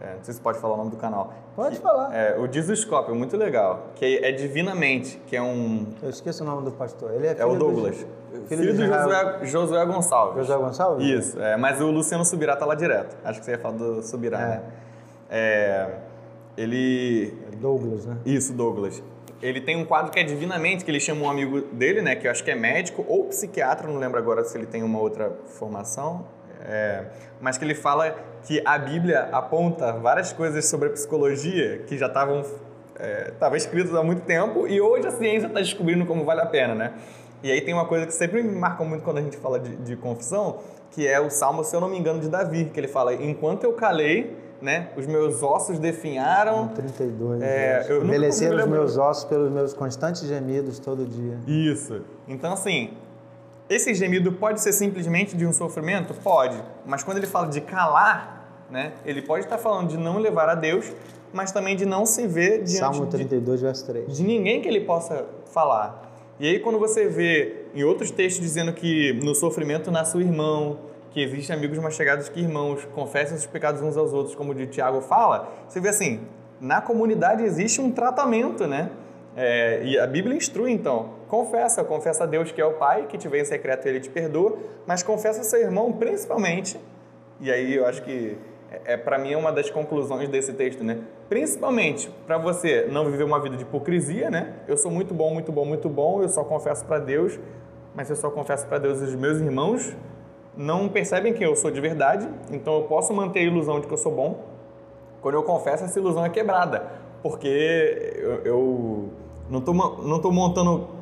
[0.02, 1.34] é, não sei se pode falar o nome do canal.
[1.56, 2.16] Pode que, falar.
[2.16, 3.88] É, o Dizoscópio, muito legal.
[3.96, 5.88] Que é Divinamente, que é um...
[6.02, 7.12] Eu esqueço o nome do pastor.
[7.14, 7.98] Ele é, é o Douglas.
[7.98, 10.48] Do, filho, filho do Josué, Josué Gonçalves.
[10.48, 11.06] Josué Gonçalves?
[11.06, 11.42] Isso.
[11.42, 13.18] É, mas o Luciano Subirá tá lá direto.
[13.26, 14.48] Acho que você ia falar do Subirá, é.
[14.48, 14.64] né?
[15.30, 15.90] É,
[16.56, 17.38] ele...
[17.52, 18.18] É Douglas, né?
[18.26, 19.04] Isso, Douglas.
[19.42, 22.16] Ele tem um quadro que é Divinamente, que ele chama um amigo dele, né?
[22.16, 25.00] Que eu acho que é médico ou psiquiatra, não lembro agora se ele tem uma
[25.00, 26.26] outra formação.
[26.62, 27.06] É,
[27.40, 32.08] mas que ele fala que a Bíblia aponta várias coisas sobre a psicologia que já
[32.08, 32.44] estavam
[33.00, 36.76] é, escritas há muito tempo e hoje a ciência está descobrindo como vale a pena,
[36.76, 36.94] né?
[37.42, 39.76] E aí tem uma coisa que sempre me marca muito quando a gente fala de,
[39.78, 40.58] de confissão,
[40.92, 43.64] que é o Salmo, se eu não me engano, de Davi, que ele fala, enquanto
[43.64, 46.68] eu calei, né, os meus ossos definharam...
[46.68, 47.42] 32.
[47.42, 51.38] É, Envelheceram os meus ossos pelos meus constantes gemidos todo dia.
[51.48, 52.02] Isso.
[52.28, 52.92] Então, assim,
[53.70, 56.14] esse gemido pode ser simplesmente de um sofrimento?
[56.14, 56.62] Pode.
[56.86, 60.56] Mas quando ele fala de calar, né, ele pode estar falando de não levar a
[60.56, 60.92] Deus,
[61.32, 64.18] mas também de não se ver diante Salmo 32, de, verso 3.
[64.18, 66.10] de ninguém que ele possa falar.
[66.40, 70.80] E aí quando você vê em outros textos dizendo que no sofrimento nasce o irmão,
[71.12, 74.56] que existem amigos mais chegados que irmãos, confessem os pecados uns aos outros, como o
[74.56, 76.22] de Tiago fala, você vê assim,
[76.60, 78.90] na comunidade existe um tratamento, né?
[79.36, 83.18] É, e a Bíblia instrui então, confessa, confessa a Deus que é o Pai, que
[83.18, 86.78] te vê em secreto e Ele te perdoa, mas confessa seu irmão principalmente,
[87.40, 88.38] e aí eu acho que
[88.72, 91.00] é, é para mim é uma das conclusões desse texto, né?
[91.30, 94.56] Principalmente para você não viver uma vida de hipocrisia, né?
[94.68, 97.40] Eu sou muito bom, muito bom, muito bom, eu só confesso para Deus,
[97.96, 99.96] mas eu só confesso para Deus os meus irmãos
[100.58, 103.94] não percebem que eu sou de verdade, então eu posso manter a ilusão de que
[103.94, 104.44] eu sou bom.
[105.22, 109.10] Quando eu confesso, essa ilusão é quebrada, porque eu, eu
[109.50, 110.99] não estou não tô montando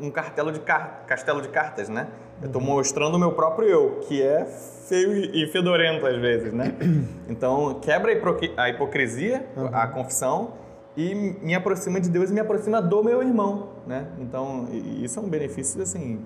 [0.00, 2.08] um cartelo de car castelo de cartas, né?
[2.40, 6.74] Eu estou mostrando o meu próprio eu, que é feio e fedorento às vezes, né?
[7.28, 8.12] Então, quebra
[8.56, 9.68] a hipocrisia, uhum.
[9.72, 10.54] a confissão,
[10.96, 14.08] e me aproxima de Deus e me aproxima do meu irmão, né?
[14.18, 16.24] Então, isso é um benefício, assim,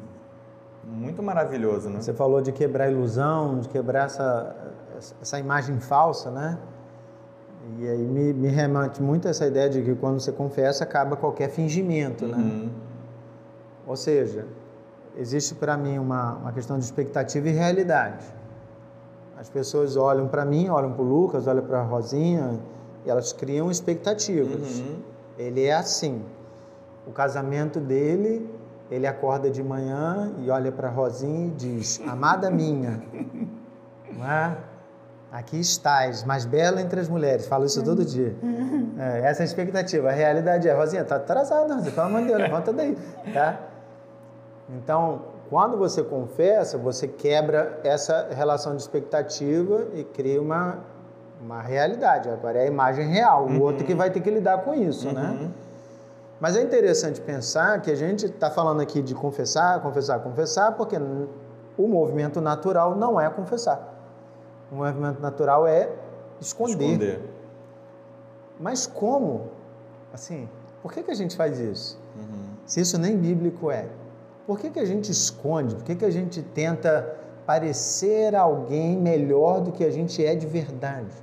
[0.82, 2.00] muito maravilhoso, né?
[2.00, 4.56] Você falou de quebrar a ilusão, de quebrar essa,
[5.20, 6.58] essa imagem falsa, né?
[7.78, 11.16] E aí me, me remete muito a essa ideia de que quando você confessa, acaba
[11.16, 12.36] qualquer fingimento, né?
[12.36, 12.70] uhum.
[13.86, 14.46] Ou seja,
[15.16, 18.24] existe para mim uma, uma questão de expectativa e realidade.
[19.38, 22.58] As pessoas olham para mim, olham para o Lucas, olham para a Rosinha,
[23.04, 24.78] e elas criam expectativas.
[24.78, 24.96] Uhum.
[25.38, 26.22] Ele é assim.
[27.06, 28.48] O casamento dele,
[28.90, 33.02] ele acorda de manhã e olha para a Rosinha e diz: Amada minha,
[34.16, 34.56] não é?
[35.30, 37.46] Aqui estás, mais bela entre as mulheres.
[37.46, 38.36] Falo isso todo dia.
[38.96, 40.08] É, essa é a expectativa.
[40.08, 41.92] A realidade é, Rosinha, tá atrasada, Rosinha.
[41.92, 42.96] Pelo amor de Deus, levanta daí.
[43.32, 43.58] Tá?
[44.68, 50.78] Então, quando você confessa, você quebra essa relação de expectativa e cria uma,
[51.40, 52.28] uma realidade.
[52.30, 53.46] Agora é a imagem real.
[53.46, 55.22] O outro que vai ter que lidar com isso, né?
[55.22, 55.44] uhum.
[55.44, 55.50] né?
[56.40, 60.96] Mas é interessante pensar que a gente está falando aqui de confessar, confessar, confessar, porque
[61.78, 63.94] o movimento natural não é confessar.
[64.70, 65.90] O movimento natural é
[66.40, 66.84] esconder.
[66.84, 67.30] esconder.
[68.58, 69.48] Mas como?
[70.12, 70.48] Assim,
[70.82, 71.98] por que, que a gente faz isso?
[72.16, 72.44] Uhum.
[72.66, 73.88] Se isso nem bíblico é.
[74.46, 75.74] Por que, que a gente esconde?
[75.74, 80.46] Por que, que a gente tenta parecer alguém melhor do que a gente é de
[80.46, 81.14] verdade?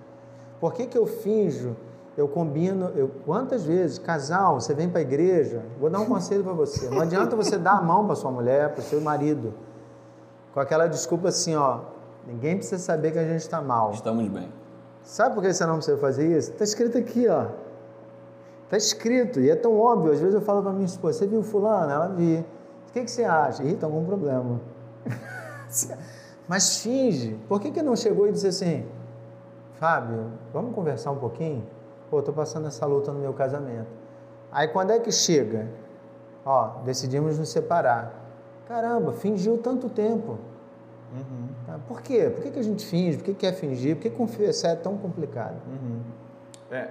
[0.59, 1.75] Por que, que eu finjo,
[2.17, 6.43] eu combino, eu, quantas vezes, casal, você vem para a igreja, vou dar um conselho
[6.43, 9.53] para você, não adianta você dar a mão para sua mulher, para o seu marido,
[10.53, 11.79] com aquela desculpa assim, ó,
[12.27, 13.91] ninguém precisa saber que a gente está mal.
[13.91, 14.51] Estamos bem.
[15.03, 16.51] Sabe por que você não precisa fazer isso?
[16.51, 17.47] Está escrito aqui, ó.
[18.65, 20.11] Está escrito, e é tão óbvio.
[20.11, 21.91] Às vezes eu falo para minha esposa, você viu fulano?
[21.91, 22.45] Ela vi.
[22.91, 23.63] O que, que você acha?
[23.63, 24.59] Ih, tem algum problema.
[26.45, 27.39] Mas finge.
[27.47, 28.85] Por que, que não chegou e disse assim,
[29.79, 31.65] Fábio, vamos conversar um pouquinho?
[32.09, 33.87] Pô, estou passando essa luta no meu casamento.
[34.51, 35.69] Aí quando é que chega?
[36.45, 38.13] Ó, decidimos nos separar.
[38.67, 40.37] Caramba, fingiu tanto tempo.
[41.13, 41.47] Uhum.
[41.65, 42.29] Tá, por quê?
[42.29, 43.19] Por que, que a gente finge?
[43.19, 43.95] Por que quer fingir?
[43.95, 45.55] Por que confessar é tão complicado?
[45.65, 46.01] Uhum.
[46.69, 46.89] É,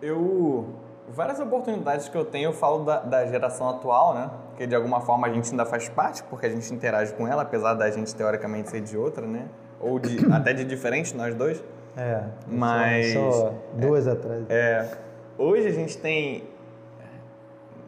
[0.00, 0.66] eu
[1.10, 4.30] várias oportunidades que eu tenho, eu falo da, da, geração atual, né?
[4.56, 7.42] Que de alguma forma a gente ainda faz parte, porque a gente interage com ela,
[7.42, 9.48] apesar da gente teoricamente ser de outra, né?
[9.80, 11.62] Ou de, até de diferente, nós dois.
[11.96, 12.22] É.
[12.46, 13.12] Mas.
[13.12, 14.44] Só, só duas é, atrás.
[14.48, 14.88] É.
[15.36, 16.44] Hoje a gente tem,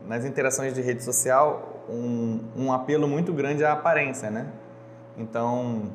[0.07, 4.47] nas interações de rede social, um, um apelo muito grande à aparência, né?
[5.17, 5.91] Então.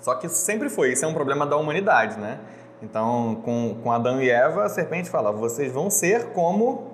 [0.00, 2.38] Só que isso sempre foi, isso é um problema da humanidade, né?
[2.82, 6.92] Então, com, com Adão e Eva, a serpente fala: vocês vão ser como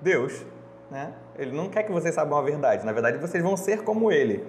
[0.00, 0.44] Deus.
[0.90, 1.12] Né?
[1.36, 4.44] Ele não quer que vocês saibam a verdade, na verdade, vocês vão ser como Ele.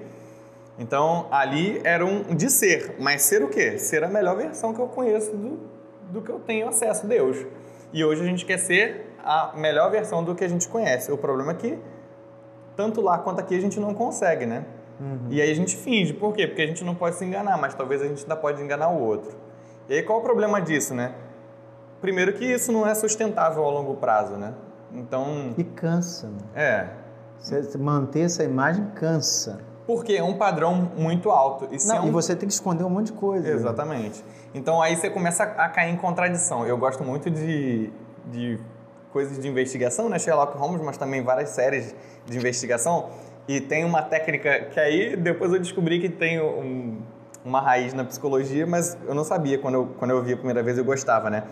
[0.77, 3.77] Então, ali era um de ser, mas ser o quê?
[3.77, 5.59] Ser a melhor versão que eu conheço do,
[6.09, 7.45] do que eu tenho acesso Deus.
[7.91, 11.11] E hoje a gente quer ser a melhor versão do que a gente conhece.
[11.11, 11.77] O problema é que,
[12.77, 14.63] tanto lá quanto aqui, a gente não consegue, né?
[14.99, 15.27] Uhum.
[15.29, 16.13] E aí a gente finge.
[16.13, 16.47] Por quê?
[16.47, 19.01] Porque a gente não pode se enganar, mas talvez a gente ainda pode enganar o
[19.01, 19.35] outro.
[19.89, 21.15] E aí qual o problema disso, né?
[21.99, 24.53] Primeiro que isso não é sustentável a longo prazo, né?
[24.93, 25.53] Então...
[25.57, 26.27] E cansa.
[26.27, 26.37] Né?
[26.55, 26.87] É.
[27.39, 29.59] Você manter essa imagem cansa.
[29.87, 31.67] Porque é um padrão muito alto.
[31.71, 32.07] E, não, é um...
[32.07, 33.49] e você tem que esconder um monte de coisa.
[33.49, 34.23] Exatamente.
[34.53, 36.65] Então aí você começa a cair em contradição.
[36.67, 37.91] Eu gosto muito de,
[38.27, 38.59] de
[39.11, 40.19] coisas de investigação, né?
[40.19, 41.95] Sherlock Holmes, mas também várias séries
[42.27, 43.09] de investigação.
[43.47, 47.01] E tem uma técnica que aí depois eu descobri que tem um
[47.43, 50.61] uma raiz na psicologia, mas eu não sabia quando eu, quando eu vi a primeira
[50.61, 51.43] vez, eu gostava, né?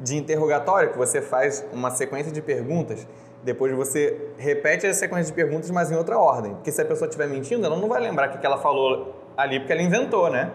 [0.00, 3.06] De interrogatório, que você faz uma sequência de perguntas,
[3.42, 6.54] depois você repete a sequência de perguntas, mas em outra ordem.
[6.54, 9.60] Porque se a pessoa estiver mentindo, ela não vai lembrar o que ela falou ali,
[9.60, 10.50] porque ela inventou, né?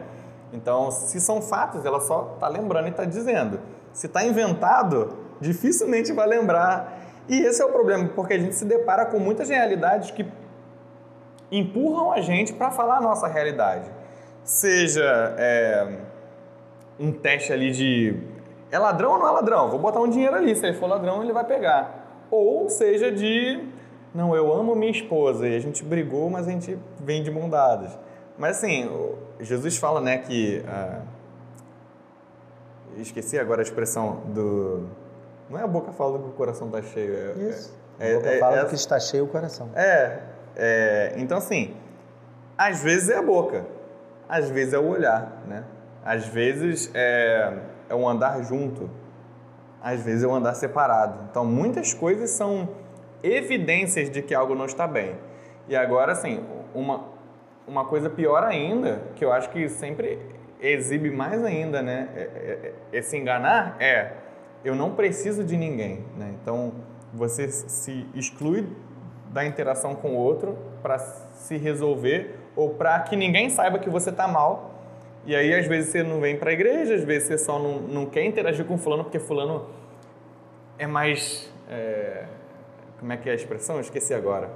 [0.52, 3.60] Então, se são fatos, ela só está lembrando e está dizendo.
[3.94, 7.00] Se está inventado, dificilmente vai lembrar.
[7.28, 10.26] E esse é o problema, porque a gente se depara com muitas realidades que
[11.52, 13.99] empurram a gente para falar a nossa realidade
[14.44, 15.98] seja é,
[17.00, 18.18] um teste ali de
[18.72, 19.70] é ladrão ou não é ladrão?
[19.70, 22.26] Vou botar um dinheiro ali, se ele for ladrão, ele vai pegar.
[22.30, 23.68] Ou seja de
[24.14, 27.50] não, eu amo minha esposa e a gente brigou, mas a gente vem de mão
[27.50, 27.98] dadas.
[28.38, 28.90] Mas assim,
[29.40, 31.02] Jesus fala, né, que ah,
[32.98, 34.88] esqueci agora a expressão do
[35.50, 37.14] não é a boca fala que o coração está cheio.
[37.14, 37.74] É, Isso.
[38.00, 39.70] É, a boca é, fala é, que está cheio o coração.
[39.76, 40.20] É,
[40.56, 41.76] é, então assim,
[42.58, 43.66] às vezes é a boca,
[44.30, 45.64] às vezes é o olhar, né?
[46.06, 47.52] Às vezes é,
[47.90, 48.88] é um andar junto,
[49.82, 51.28] às vezes é um andar separado.
[51.32, 52.70] Então, muitas coisas são
[53.24, 55.16] evidências de que algo não está bem.
[55.68, 57.06] E agora, assim, uma,
[57.68, 60.20] uma coisa pior ainda, que eu acho que sempre
[60.62, 62.10] exibe mais ainda, né?
[62.16, 64.14] É, é, é, esse enganar é
[64.64, 66.34] eu não preciso de ninguém, né?
[66.42, 66.74] Então,
[67.14, 68.68] você se exclui
[69.32, 74.10] da interação com o outro para se resolver ou para que ninguém saiba que você
[74.10, 74.76] está mal.
[75.26, 77.80] E aí, às vezes, você não vem para a igreja, às vezes você só não,
[77.80, 79.66] não quer interagir com fulano porque fulano
[80.78, 81.52] é mais...
[81.70, 82.24] É...
[83.00, 83.76] Como é que é a expressão?
[83.76, 84.50] Eu esqueci agora.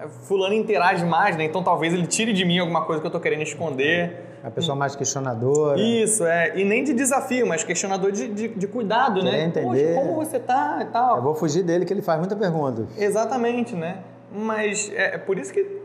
[0.00, 1.44] É, fulano interage mais, né?
[1.44, 4.28] Então talvez ele tire de mim alguma coisa que eu estou querendo esconder.
[4.42, 5.78] A pessoa mais questionadora.
[5.78, 6.58] Isso, é.
[6.58, 9.44] E nem de desafio, mas questionador de, de, de cuidado, Querer né?
[9.44, 9.94] entender.
[9.94, 11.16] Poxa, como você tá e tal.
[11.16, 12.86] Eu vou fugir dele que ele faz muita pergunta.
[12.96, 13.98] Exatamente, né?
[14.32, 15.79] Mas é, é por isso que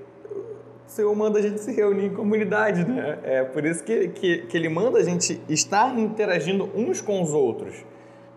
[0.88, 3.20] o Senhor manda a gente se reunir em comunidade, né?
[3.24, 7.34] É por isso que, que, que Ele manda a gente estar interagindo uns com os
[7.34, 7.84] outros.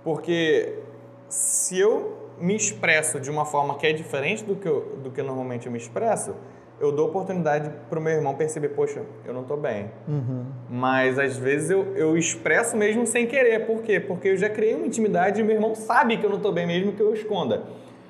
[0.03, 0.79] Porque
[1.29, 5.23] se eu me expresso de uma forma que é diferente do que, eu, do que
[5.23, 6.35] normalmente eu me expresso,
[6.81, 9.91] eu dou oportunidade para o meu irmão perceber, poxa, eu não estou bem.
[10.07, 10.47] Uhum.
[10.71, 13.67] Mas às vezes eu, eu expresso mesmo sem querer.
[13.67, 13.99] Por quê?
[13.99, 16.67] Porque eu já criei uma intimidade e meu irmão sabe que eu não estou bem
[16.67, 17.65] mesmo que eu esconda.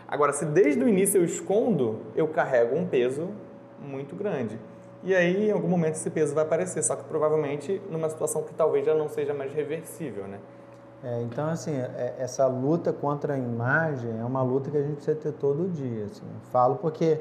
[0.07, 3.29] Agora, se desde o início eu escondo, eu carrego um peso
[3.81, 4.59] muito grande.
[5.03, 8.53] E aí, em algum momento, esse peso vai aparecer, só que provavelmente numa situação que
[8.53, 10.39] talvez já não seja mais reversível, né?
[11.03, 14.97] É, então, assim, é, essa luta contra a imagem é uma luta que a gente
[14.97, 16.07] precisa ter todo dia.
[16.07, 16.27] Assim.
[16.51, 17.21] Falo porque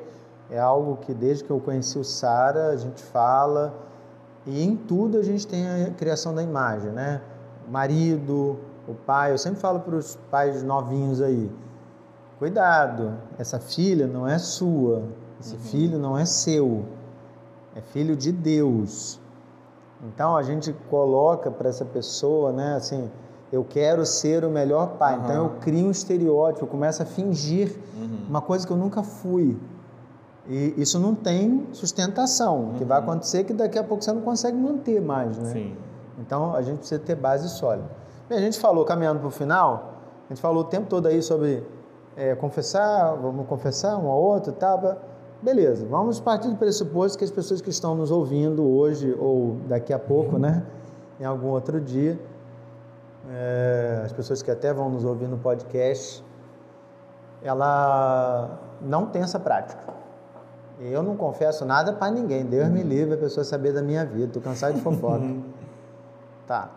[0.50, 3.74] é algo que desde que eu conheci o Sara, a gente fala,
[4.46, 7.22] e em tudo a gente tem a criação da imagem, né?
[7.68, 11.52] Marido, o pai, eu sempre falo para os pais novinhos aí,
[12.40, 15.04] cuidado, essa filha não é sua,
[15.40, 15.62] esse uhum.
[15.62, 16.86] filho não é seu,
[17.76, 19.20] é filho de Deus.
[20.04, 23.10] Então a gente coloca para essa pessoa, né, assim,
[23.52, 25.18] eu quero ser o melhor pai.
[25.18, 25.24] Uhum.
[25.24, 28.26] Então eu crio um estereótipo, eu começo a fingir uhum.
[28.30, 29.58] uma coisa que eu nunca fui.
[30.48, 32.70] E isso não tem sustentação.
[32.70, 33.04] O que vai uhum.
[33.04, 35.52] acontecer é que daqui a pouco você não consegue manter mais, né?
[35.52, 35.76] Sim.
[36.20, 37.90] Então a gente precisa ter base sólida.
[38.30, 39.94] Bem, a gente falou, caminhando para o final,
[40.26, 41.66] a gente falou o tempo todo aí sobre
[42.16, 44.98] é, confessar, vamos confessar um ao outro, tá?
[45.42, 49.94] Beleza, vamos partir do pressuposto que as pessoas que estão nos ouvindo hoje ou daqui
[49.94, 50.66] a pouco, né,
[51.20, 52.20] em algum outro dia,
[53.30, 56.26] é, as pessoas que até vão nos ouvir no podcast,
[57.44, 59.82] ela não tem essa prática.
[60.80, 62.46] Eu não confesso nada para ninguém.
[62.46, 64.26] Deus me livre a pessoa saber da minha vida.
[64.26, 65.24] Estou cansado de fofoca.
[66.48, 66.72] tá.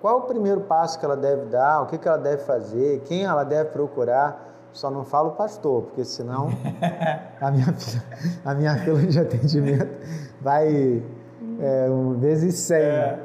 [0.00, 1.82] Qual o primeiro passo que ela deve dar?
[1.82, 3.00] O que, que ela deve fazer?
[3.00, 4.49] Quem ela deve procurar?
[4.72, 6.48] Só não falo pastor, porque senão
[7.40, 7.74] a minha,
[8.44, 9.88] a minha fila de atendimento
[10.40, 11.02] vai
[11.60, 12.78] é, um vezes 100.
[12.78, 13.18] É.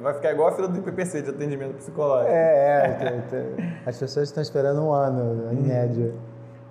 [0.00, 2.32] Vai ficar igual a fila do IPPC de atendimento psicológico.
[2.32, 3.78] É, é.
[3.84, 5.62] As pessoas estão esperando um ano, em hum.
[5.62, 6.14] média.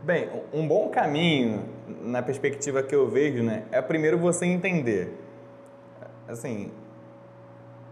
[0.04, 1.66] Bem, um bom caminho,
[2.02, 5.16] na perspectiva que eu vejo, né, é primeiro você entender.
[6.28, 6.72] Assim,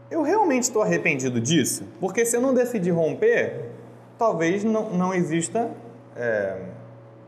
[0.09, 1.83] eu realmente estou arrependido disso?
[1.99, 3.69] Porque se eu não decidir romper,
[4.17, 5.69] talvez não, não exista
[6.19, 6.57] é,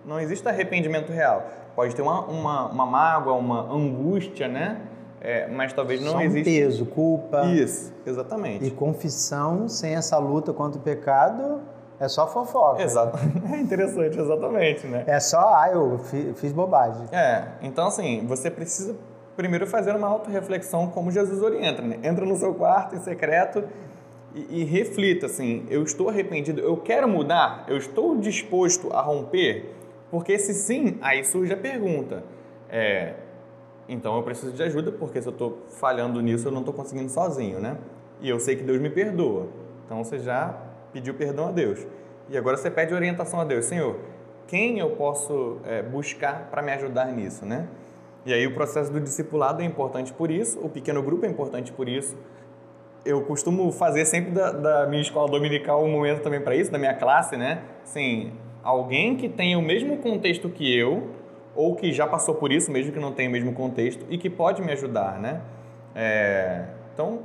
[0.06, 1.46] não exista arrependimento real.
[1.76, 4.82] Pode ter uma, uma, uma mágoa, uma angústia, né?
[5.22, 6.50] É, mas talvez não Só um exista.
[6.50, 7.46] peso, culpa.
[7.46, 8.66] Isso, exatamente.
[8.66, 11.62] E confissão sem essa luta contra o pecado
[12.00, 12.82] é só fofoca.
[12.82, 13.18] Exato.
[13.54, 15.04] É interessante, exatamente, né?
[15.06, 16.00] É só, ah, eu
[16.36, 17.04] fiz bobagem.
[17.12, 18.96] É, então assim, você precisa
[19.36, 22.00] primeiro fazer uma autorreflexão como Jesus orienta, né?
[22.04, 23.64] Entra no seu quarto em secreto
[24.34, 29.72] e, e reflita assim, eu estou arrependido, eu quero mudar, eu estou disposto a romper,
[30.10, 32.24] porque se sim, aí surge a pergunta,
[32.70, 33.16] é,
[33.88, 37.10] então eu preciso de ajuda, porque se eu estou falhando nisso, eu não estou conseguindo
[37.10, 37.78] sozinho, né?
[38.22, 39.48] E eu sei que Deus me perdoa,
[39.86, 40.56] então você já
[40.94, 41.86] pediu perdão a Deus.
[42.30, 43.98] E agora você pede orientação a Deus, Senhor,
[44.48, 47.68] quem eu posso é, buscar para me ajudar nisso, né?
[48.26, 51.72] E aí o processo do discipulado é importante por isso, o pequeno grupo é importante
[51.72, 52.16] por isso.
[53.04, 56.78] Eu costumo fazer sempre da, da minha escola dominical um momento também para isso, da
[56.78, 57.64] minha classe, né?
[57.84, 58.32] Assim,
[58.64, 61.10] alguém que tenha o mesmo contexto que eu,
[61.56, 64.30] ou que já passou por isso, mesmo que não tenha o mesmo contexto, e que
[64.30, 65.42] pode me ajudar, né?
[65.96, 67.20] É, então,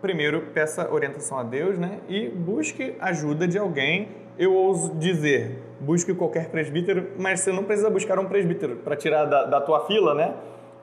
[0.00, 1.98] primeiro peça orientação a Deus, né?
[2.08, 4.08] E busque ajuda de alguém.
[4.38, 9.24] Eu ouso dizer, busque qualquer presbítero, mas você não precisa buscar um presbítero para tirar
[9.24, 10.34] da, da, tua fila, né?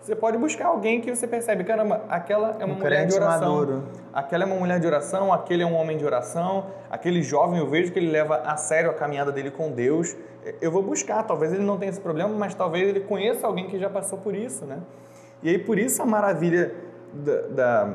[0.05, 3.55] Você pode buscar alguém que você percebe, caramba, aquela é uma um mulher de oração.
[3.55, 3.83] Maduro.
[4.13, 7.67] Aquela é uma mulher de oração, aquele é um homem de oração, aquele jovem eu
[7.67, 10.15] vejo que ele leva a sério a caminhada dele com Deus.
[10.61, 13.79] Eu vou buscar, talvez ele não tenha esse problema, mas talvez ele conheça alguém que
[13.79, 14.77] já passou por isso, né?
[15.41, 16.71] E aí por isso a maravilha
[17.11, 17.93] da, da,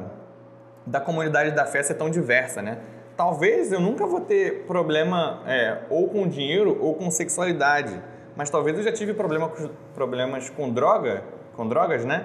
[0.85, 2.79] da comunidade da fé ser tão diversa, né?
[3.17, 8.03] talvez eu nunca vou ter problema é, ou com dinheiro ou com sexualidade,
[8.35, 11.23] mas talvez eu já tive problema com, problemas com droga,
[11.61, 12.25] com drogas, né?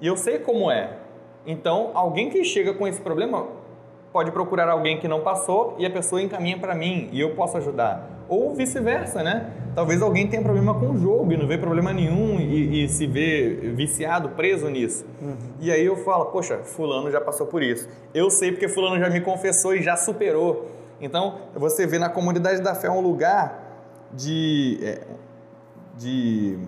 [0.00, 0.96] E eu sei como é.
[1.46, 3.46] Então, alguém que chega com esse problema
[4.12, 7.56] pode procurar alguém que não passou e a pessoa encaminha para mim e eu posso
[7.58, 8.10] ajudar.
[8.28, 9.52] Ou vice-versa, né?
[9.72, 13.06] Talvez alguém tenha problema com o jogo e não vê problema nenhum e, e se
[13.06, 15.06] vê viciado, preso nisso.
[15.22, 15.36] Uhum.
[15.60, 17.88] E aí eu falo, poxa, fulano já passou por isso.
[18.12, 20.66] Eu sei porque fulano já me confessou e já superou.
[21.00, 23.62] Então, você vê na comunidade da fé um lugar
[24.12, 25.00] de, é,
[25.96, 26.58] de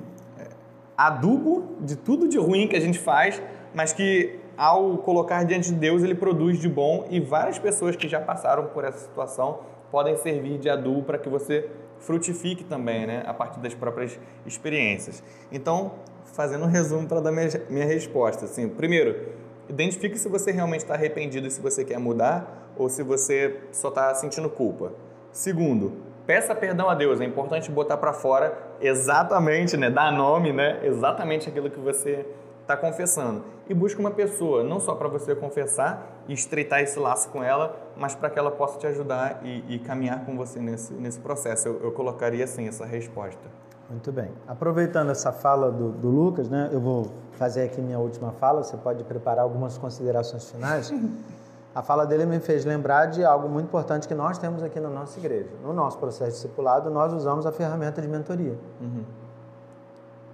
[0.97, 3.41] adubo de tudo de ruim que a gente faz,
[3.75, 8.09] mas que ao colocar diante de Deus ele produz de bom e várias pessoas que
[8.09, 11.69] já passaram por essa situação podem servir de adubo para que você
[11.99, 15.23] frutifique também, né, a partir das próprias experiências.
[15.51, 15.93] Então,
[16.25, 19.29] fazendo um resumo para dar minha, minha resposta, assim, primeiro,
[19.69, 23.89] identifique se você realmente está arrependido e se você quer mudar ou se você só
[23.89, 24.93] está sentindo culpa.
[25.33, 25.93] Segundo,
[26.27, 27.20] peça perdão a Deus.
[27.20, 32.27] É importante botar para fora exatamente, né, dar nome, né, exatamente aquilo que você
[32.64, 33.45] está confessando.
[33.68, 37.77] E busque uma pessoa, não só para você confessar e estreitar esse laço com ela,
[37.97, 41.68] mas para que ela possa te ajudar e, e, caminhar com você nesse, nesse processo.
[41.68, 43.43] Eu, eu colocaria assim essa resposta.
[43.89, 44.31] Muito bem.
[44.49, 48.77] Aproveitando essa fala do, do, Lucas, né, eu vou fazer aqui minha última fala, você
[48.77, 50.93] pode preparar algumas considerações finais.
[51.75, 54.89] A fala dele me fez lembrar de algo muito importante que nós temos aqui na
[54.89, 55.51] nossa igreja.
[55.62, 58.57] No nosso processo de discipulado, nós usamos a ferramenta de mentoria.
[58.81, 59.03] Uhum.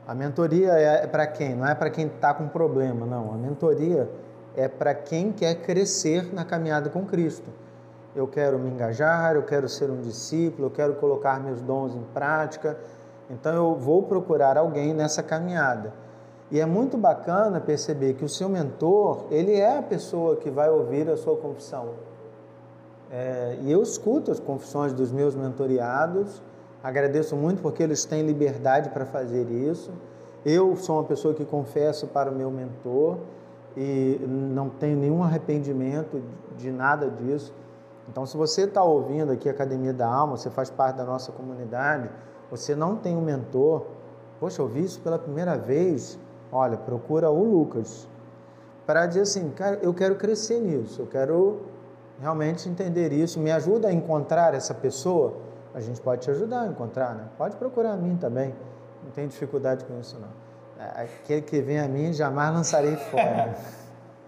[0.07, 1.55] A mentoria é para quem?
[1.55, 3.32] Não é para quem está com problema, não.
[3.32, 4.11] A mentoria
[4.55, 7.49] é para quem quer crescer na caminhada com Cristo.
[8.14, 12.03] Eu quero me engajar, eu quero ser um discípulo, eu quero colocar meus dons em
[12.12, 12.76] prática.
[13.30, 15.93] Então eu vou procurar alguém nessa caminhada.
[16.51, 20.68] E é muito bacana perceber que o seu mentor, ele é a pessoa que vai
[20.68, 21.90] ouvir a sua confissão.
[23.11, 26.42] É, e eu escuto as confissões dos meus mentoriados,
[26.82, 29.92] agradeço muito porque eles têm liberdade para fazer isso.
[30.44, 33.18] Eu sou uma pessoa que confesso para o meu mentor
[33.76, 36.20] e não tenho nenhum arrependimento
[36.57, 37.53] de nada disso.
[38.09, 41.30] Então, se você está ouvindo aqui a Academia da Alma, você faz parte da nossa
[41.30, 42.11] comunidade,
[42.51, 43.86] você não tem um mentor,
[44.40, 46.18] poxa, eu vi isso pela primeira vez,
[46.53, 48.09] olha, procura o Lucas
[48.86, 51.61] para dizer assim, cara, eu quero crescer nisso, eu quero
[52.20, 55.36] realmente entender isso, me ajuda a encontrar essa pessoa,
[55.72, 57.28] a gente pode te ajudar a encontrar, né?
[57.38, 58.55] Pode procurar a mim também,
[59.05, 60.84] não tem dificuldade com isso não.
[60.84, 63.55] É, aquele que vem a mim jamais lançarei fora.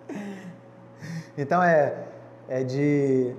[1.37, 2.07] então é,
[2.49, 3.35] é de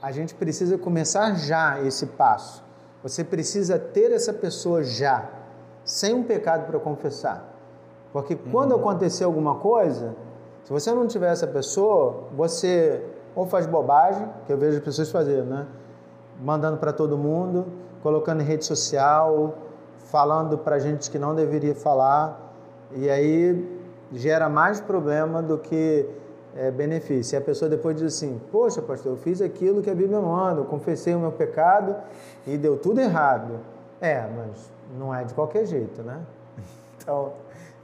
[0.00, 2.64] a gente precisa começar já esse passo.
[3.02, 5.28] Você precisa ter essa pessoa já,
[5.84, 7.57] sem um pecado para confessar.
[8.12, 8.78] Porque quando uhum.
[8.78, 10.14] acontecer alguma coisa,
[10.64, 13.02] se você não tiver essa pessoa, você
[13.34, 15.66] ou faz bobagem, que eu vejo as pessoas fazendo, né?
[16.40, 17.66] Mandando para todo mundo,
[18.02, 19.54] colocando em rede social,
[19.98, 22.52] falando para gente que não deveria falar,
[22.92, 23.78] e aí
[24.12, 26.08] gera mais problema do que
[26.56, 27.36] é, benefício.
[27.36, 30.60] E a pessoa depois diz assim: Poxa, pastor, eu fiz aquilo que a Bíblia manda,
[30.60, 31.94] eu confessei o meu pecado
[32.46, 33.60] e deu tudo errado.
[34.00, 36.20] É, mas não é de qualquer jeito, né?
[37.00, 37.32] Então,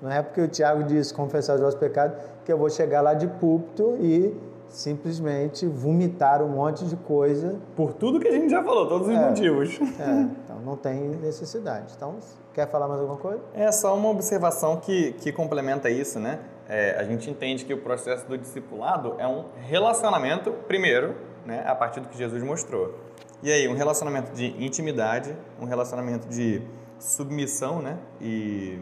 [0.05, 3.15] não é porque o Tiago diz confessar os vossos pecados que eu vou chegar lá
[3.15, 4.39] de púlpito e
[4.69, 7.59] simplesmente vomitar um monte de coisa.
[7.75, 9.81] Por tudo que a gente já falou, todos os é, motivos.
[9.99, 11.95] É, então não tem necessidade.
[11.97, 12.17] Então,
[12.53, 13.41] quer falar mais alguma coisa?
[13.55, 16.41] É só uma observação que, que complementa isso, né?
[16.69, 21.15] É, a gente entende que o processo do discipulado é um relacionamento, primeiro,
[21.47, 22.95] né, a partir do que Jesus mostrou.
[23.43, 26.61] E aí, um relacionamento de intimidade, um relacionamento de
[26.99, 28.79] submissão né, e,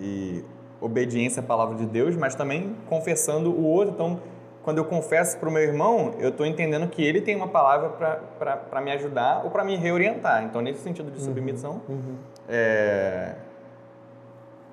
[0.00, 0.44] e
[0.80, 3.94] obediência à palavra de Deus, mas também confessando o outro.
[3.94, 4.20] Então,
[4.62, 7.88] quando eu confesso para o meu irmão, eu estou entendendo que ele tem uma palavra
[8.38, 10.44] para me ajudar ou para me reorientar.
[10.44, 11.24] Então, nesse sentido de uhum.
[11.24, 12.16] submissão, uhum.
[12.48, 13.34] É...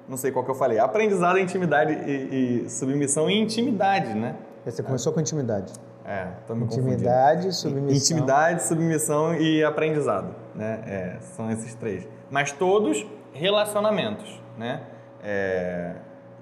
[0.07, 4.35] não sei qual que eu falei, aprendizado, intimidade e, e submissão e intimidade, né?
[4.65, 5.71] Você começou com intimidade.
[6.03, 7.95] É, tô me Intimidade, submissão.
[7.95, 10.83] Intimidade, submissão e aprendizado, né?
[10.85, 12.07] É, são esses três.
[12.29, 14.81] Mas todos relacionamentos, né?
[15.25, 15.95] É,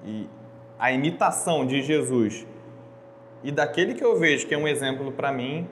[0.03, 0.29] e
[0.77, 2.45] a imitação de Jesus
[3.41, 5.67] e daquele que eu vejo que é um exemplo para mim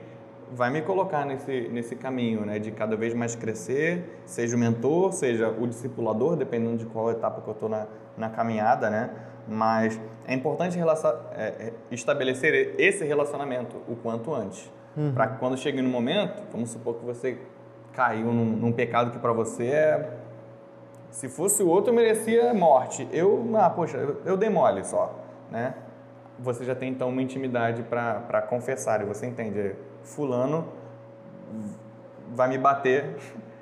[0.54, 2.58] vai me colocar nesse, nesse caminho, né?
[2.58, 7.40] De cada vez mais crescer, seja o mentor, seja o discipulador, dependendo de qual etapa
[7.40, 7.86] que eu estou na,
[8.16, 9.10] na caminhada, né?
[9.48, 14.70] Mas é importante é, é, estabelecer esse relacionamento o quanto antes.
[14.96, 15.12] Uhum.
[15.12, 17.38] Para que quando chegue no momento, vamos supor que você
[17.94, 20.10] caiu num, num pecado que para você é.
[21.12, 23.06] Se fosse o outro, merecia morte.
[23.12, 25.14] Eu, ah, poxa, eu, dei mole só,
[25.50, 25.74] né?
[26.38, 30.66] Você já tem então uma intimidade para confessar e você entende, fulano
[32.34, 33.14] vai me bater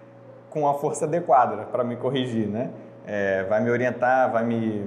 [0.49, 2.71] com a força adequada para me corrigir, né?
[3.05, 4.87] É, vai me orientar, vai me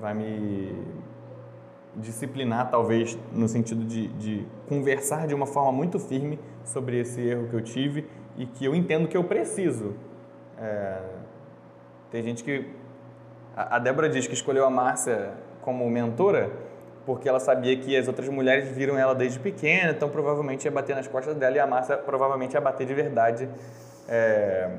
[0.00, 0.86] vai me
[1.96, 7.46] disciplinar, talvez, no sentido de, de conversar de uma forma muito firme sobre esse erro
[7.48, 9.94] que eu tive e que eu entendo que eu preciso.
[10.58, 10.98] É,
[12.14, 12.64] tem gente que.
[13.56, 16.50] A Débora diz que escolheu a Márcia como mentora
[17.04, 20.94] porque ela sabia que as outras mulheres viram ela desde pequena, então provavelmente ia bater
[20.94, 23.48] nas costas dela e a Márcia provavelmente ia bater de verdade.
[24.08, 24.70] É,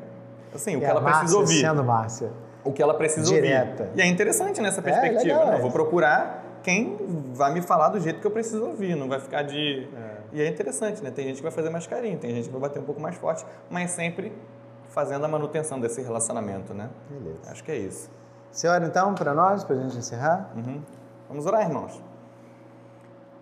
[0.53, 1.59] assim, o e que ela Márcia precisa ouvir.
[1.59, 2.31] Sendo Márcia
[2.63, 3.83] o que ela precisa Direta.
[3.83, 3.99] ouvir.
[3.99, 5.51] E é interessante nessa é, perspectiva.
[5.51, 5.55] É?
[5.55, 6.97] Eu vou procurar quem
[7.33, 9.88] vai me falar do jeito que eu preciso ouvir, não vai ficar de.
[9.93, 10.15] É.
[10.31, 11.11] E é interessante, né?
[11.11, 13.15] Tem gente que vai fazer mais carinho, tem gente que vai bater um pouco mais
[13.17, 14.31] forte, mas sempre
[14.95, 16.89] fazendo a manutenção desse relacionamento, né?
[17.09, 17.51] Beleza.
[17.51, 18.09] Acho que é isso.
[18.49, 20.49] Você ora então para nós, para a gente encerrar?
[20.55, 20.81] Uhum.
[21.27, 22.01] Vamos orar, irmãos.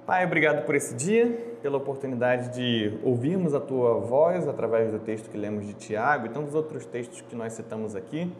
[0.04, 5.30] Pai, obrigado por esse dia, pela oportunidade de ouvirmos a tua voz através do texto
[5.30, 8.36] que lemos de Tiago e tantos outros textos que nós citamos aqui.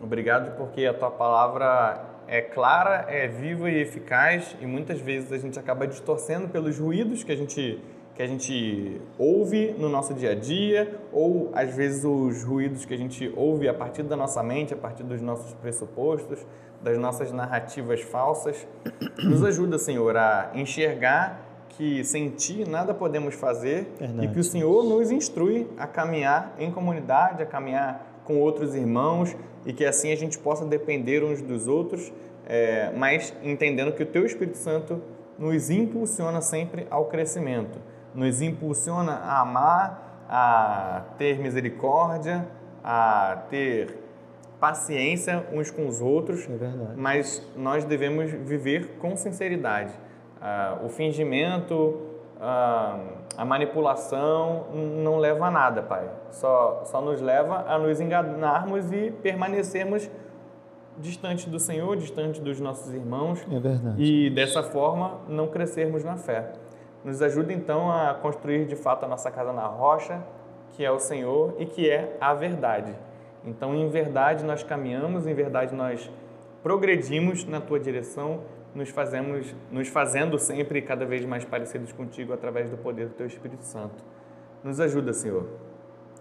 [0.00, 5.38] Obrigado porque a tua palavra é clara, é viva e eficaz e muitas vezes a
[5.38, 7.82] gente acaba distorcendo pelos ruídos que a gente
[8.14, 12.92] que a gente ouve no nosso dia a dia, ou às vezes os ruídos que
[12.92, 16.44] a gente ouve a partir da nossa mente, a partir dos nossos pressupostos,
[16.82, 18.66] das nossas narrativas falsas.
[19.22, 24.26] Nos ajuda, Senhor, a enxergar que sem Ti nada podemos fazer Verdade.
[24.26, 29.34] e que o Senhor nos instrui a caminhar em comunidade, a caminhar com outros irmãos
[29.64, 32.12] e que assim a gente possa depender uns dos outros,
[32.46, 35.00] é, mas entendendo que o Teu Espírito Santo
[35.38, 37.78] nos impulsiona sempre ao crescimento,
[38.14, 42.46] nos impulsiona a amar, a ter misericórdia,
[42.82, 44.02] a ter
[44.60, 49.92] paciência uns com os outros, é mas nós devemos viver com sinceridade.
[50.40, 52.00] Ah, o fingimento,
[52.40, 52.98] ah,
[53.36, 56.08] a manipulação não leva a nada, Pai.
[56.30, 60.08] Só, só nos leva a nos enganarmos e permanecermos
[60.98, 63.44] distante do Senhor, distante dos nossos irmãos.
[63.50, 64.02] É verdade.
[64.02, 66.52] E dessa forma não crescermos na fé.
[67.04, 70.22] Nos ajuda então a construir de fato a nossa casa na rocha,
[70.70, 72.94] que é o Senhor e que é a verdade.
[73.44, 76.10] Então, em verdade nós caminhamos, em verdade nós
[76.62, 78.40] progredimos na tua direção,
[78.74, 83.26] nos fazemos, nos fazendo sempre cada vez mais parecidos contigo através do poder do teu
[83.26, 84.02] Espírito Santo.
[84.62, 85.46] Nos ajuda, Senhor,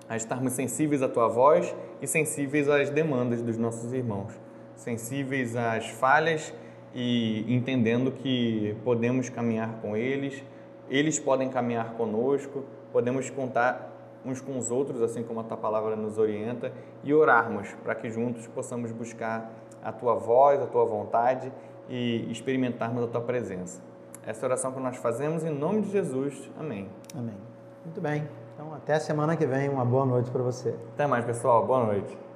[0.10, 4.34] a estarmos sensíveis à tua voz e sensíveis às demandas dos nossos irmãos,
[4.76, 6.54] sensíveis às falhas
[6.94, 10.44] e entendendo que podemos caminhar com eles,
[10.92, 13.90] eles podem caminhar conosco, podemos contar
[14.26, 16.72] uns com os outros, assim como a tua palavra nos orienta,
[17.04, 19.50] e orarmos para que juntos possamos buscar
[19.84, 21.52] a tua voz, a tua vontade
[21.90, 23.82] e experimentarmos a tua presença.
[24.26, 26.52] Essa oração que nós fazemos em nome de Jesus.
[26.60, 26.88] Amém.
[27.18, 27.36] Amém.
[27.84, 28.28] Muito bem.
[28.54, 29.68] Então, até a semana que vem.
[29.70, 30.76] Uma boa noite para você.
[30.94, 31.66] Até mais, pessoal.
[31.66, 32.31] Boa noite.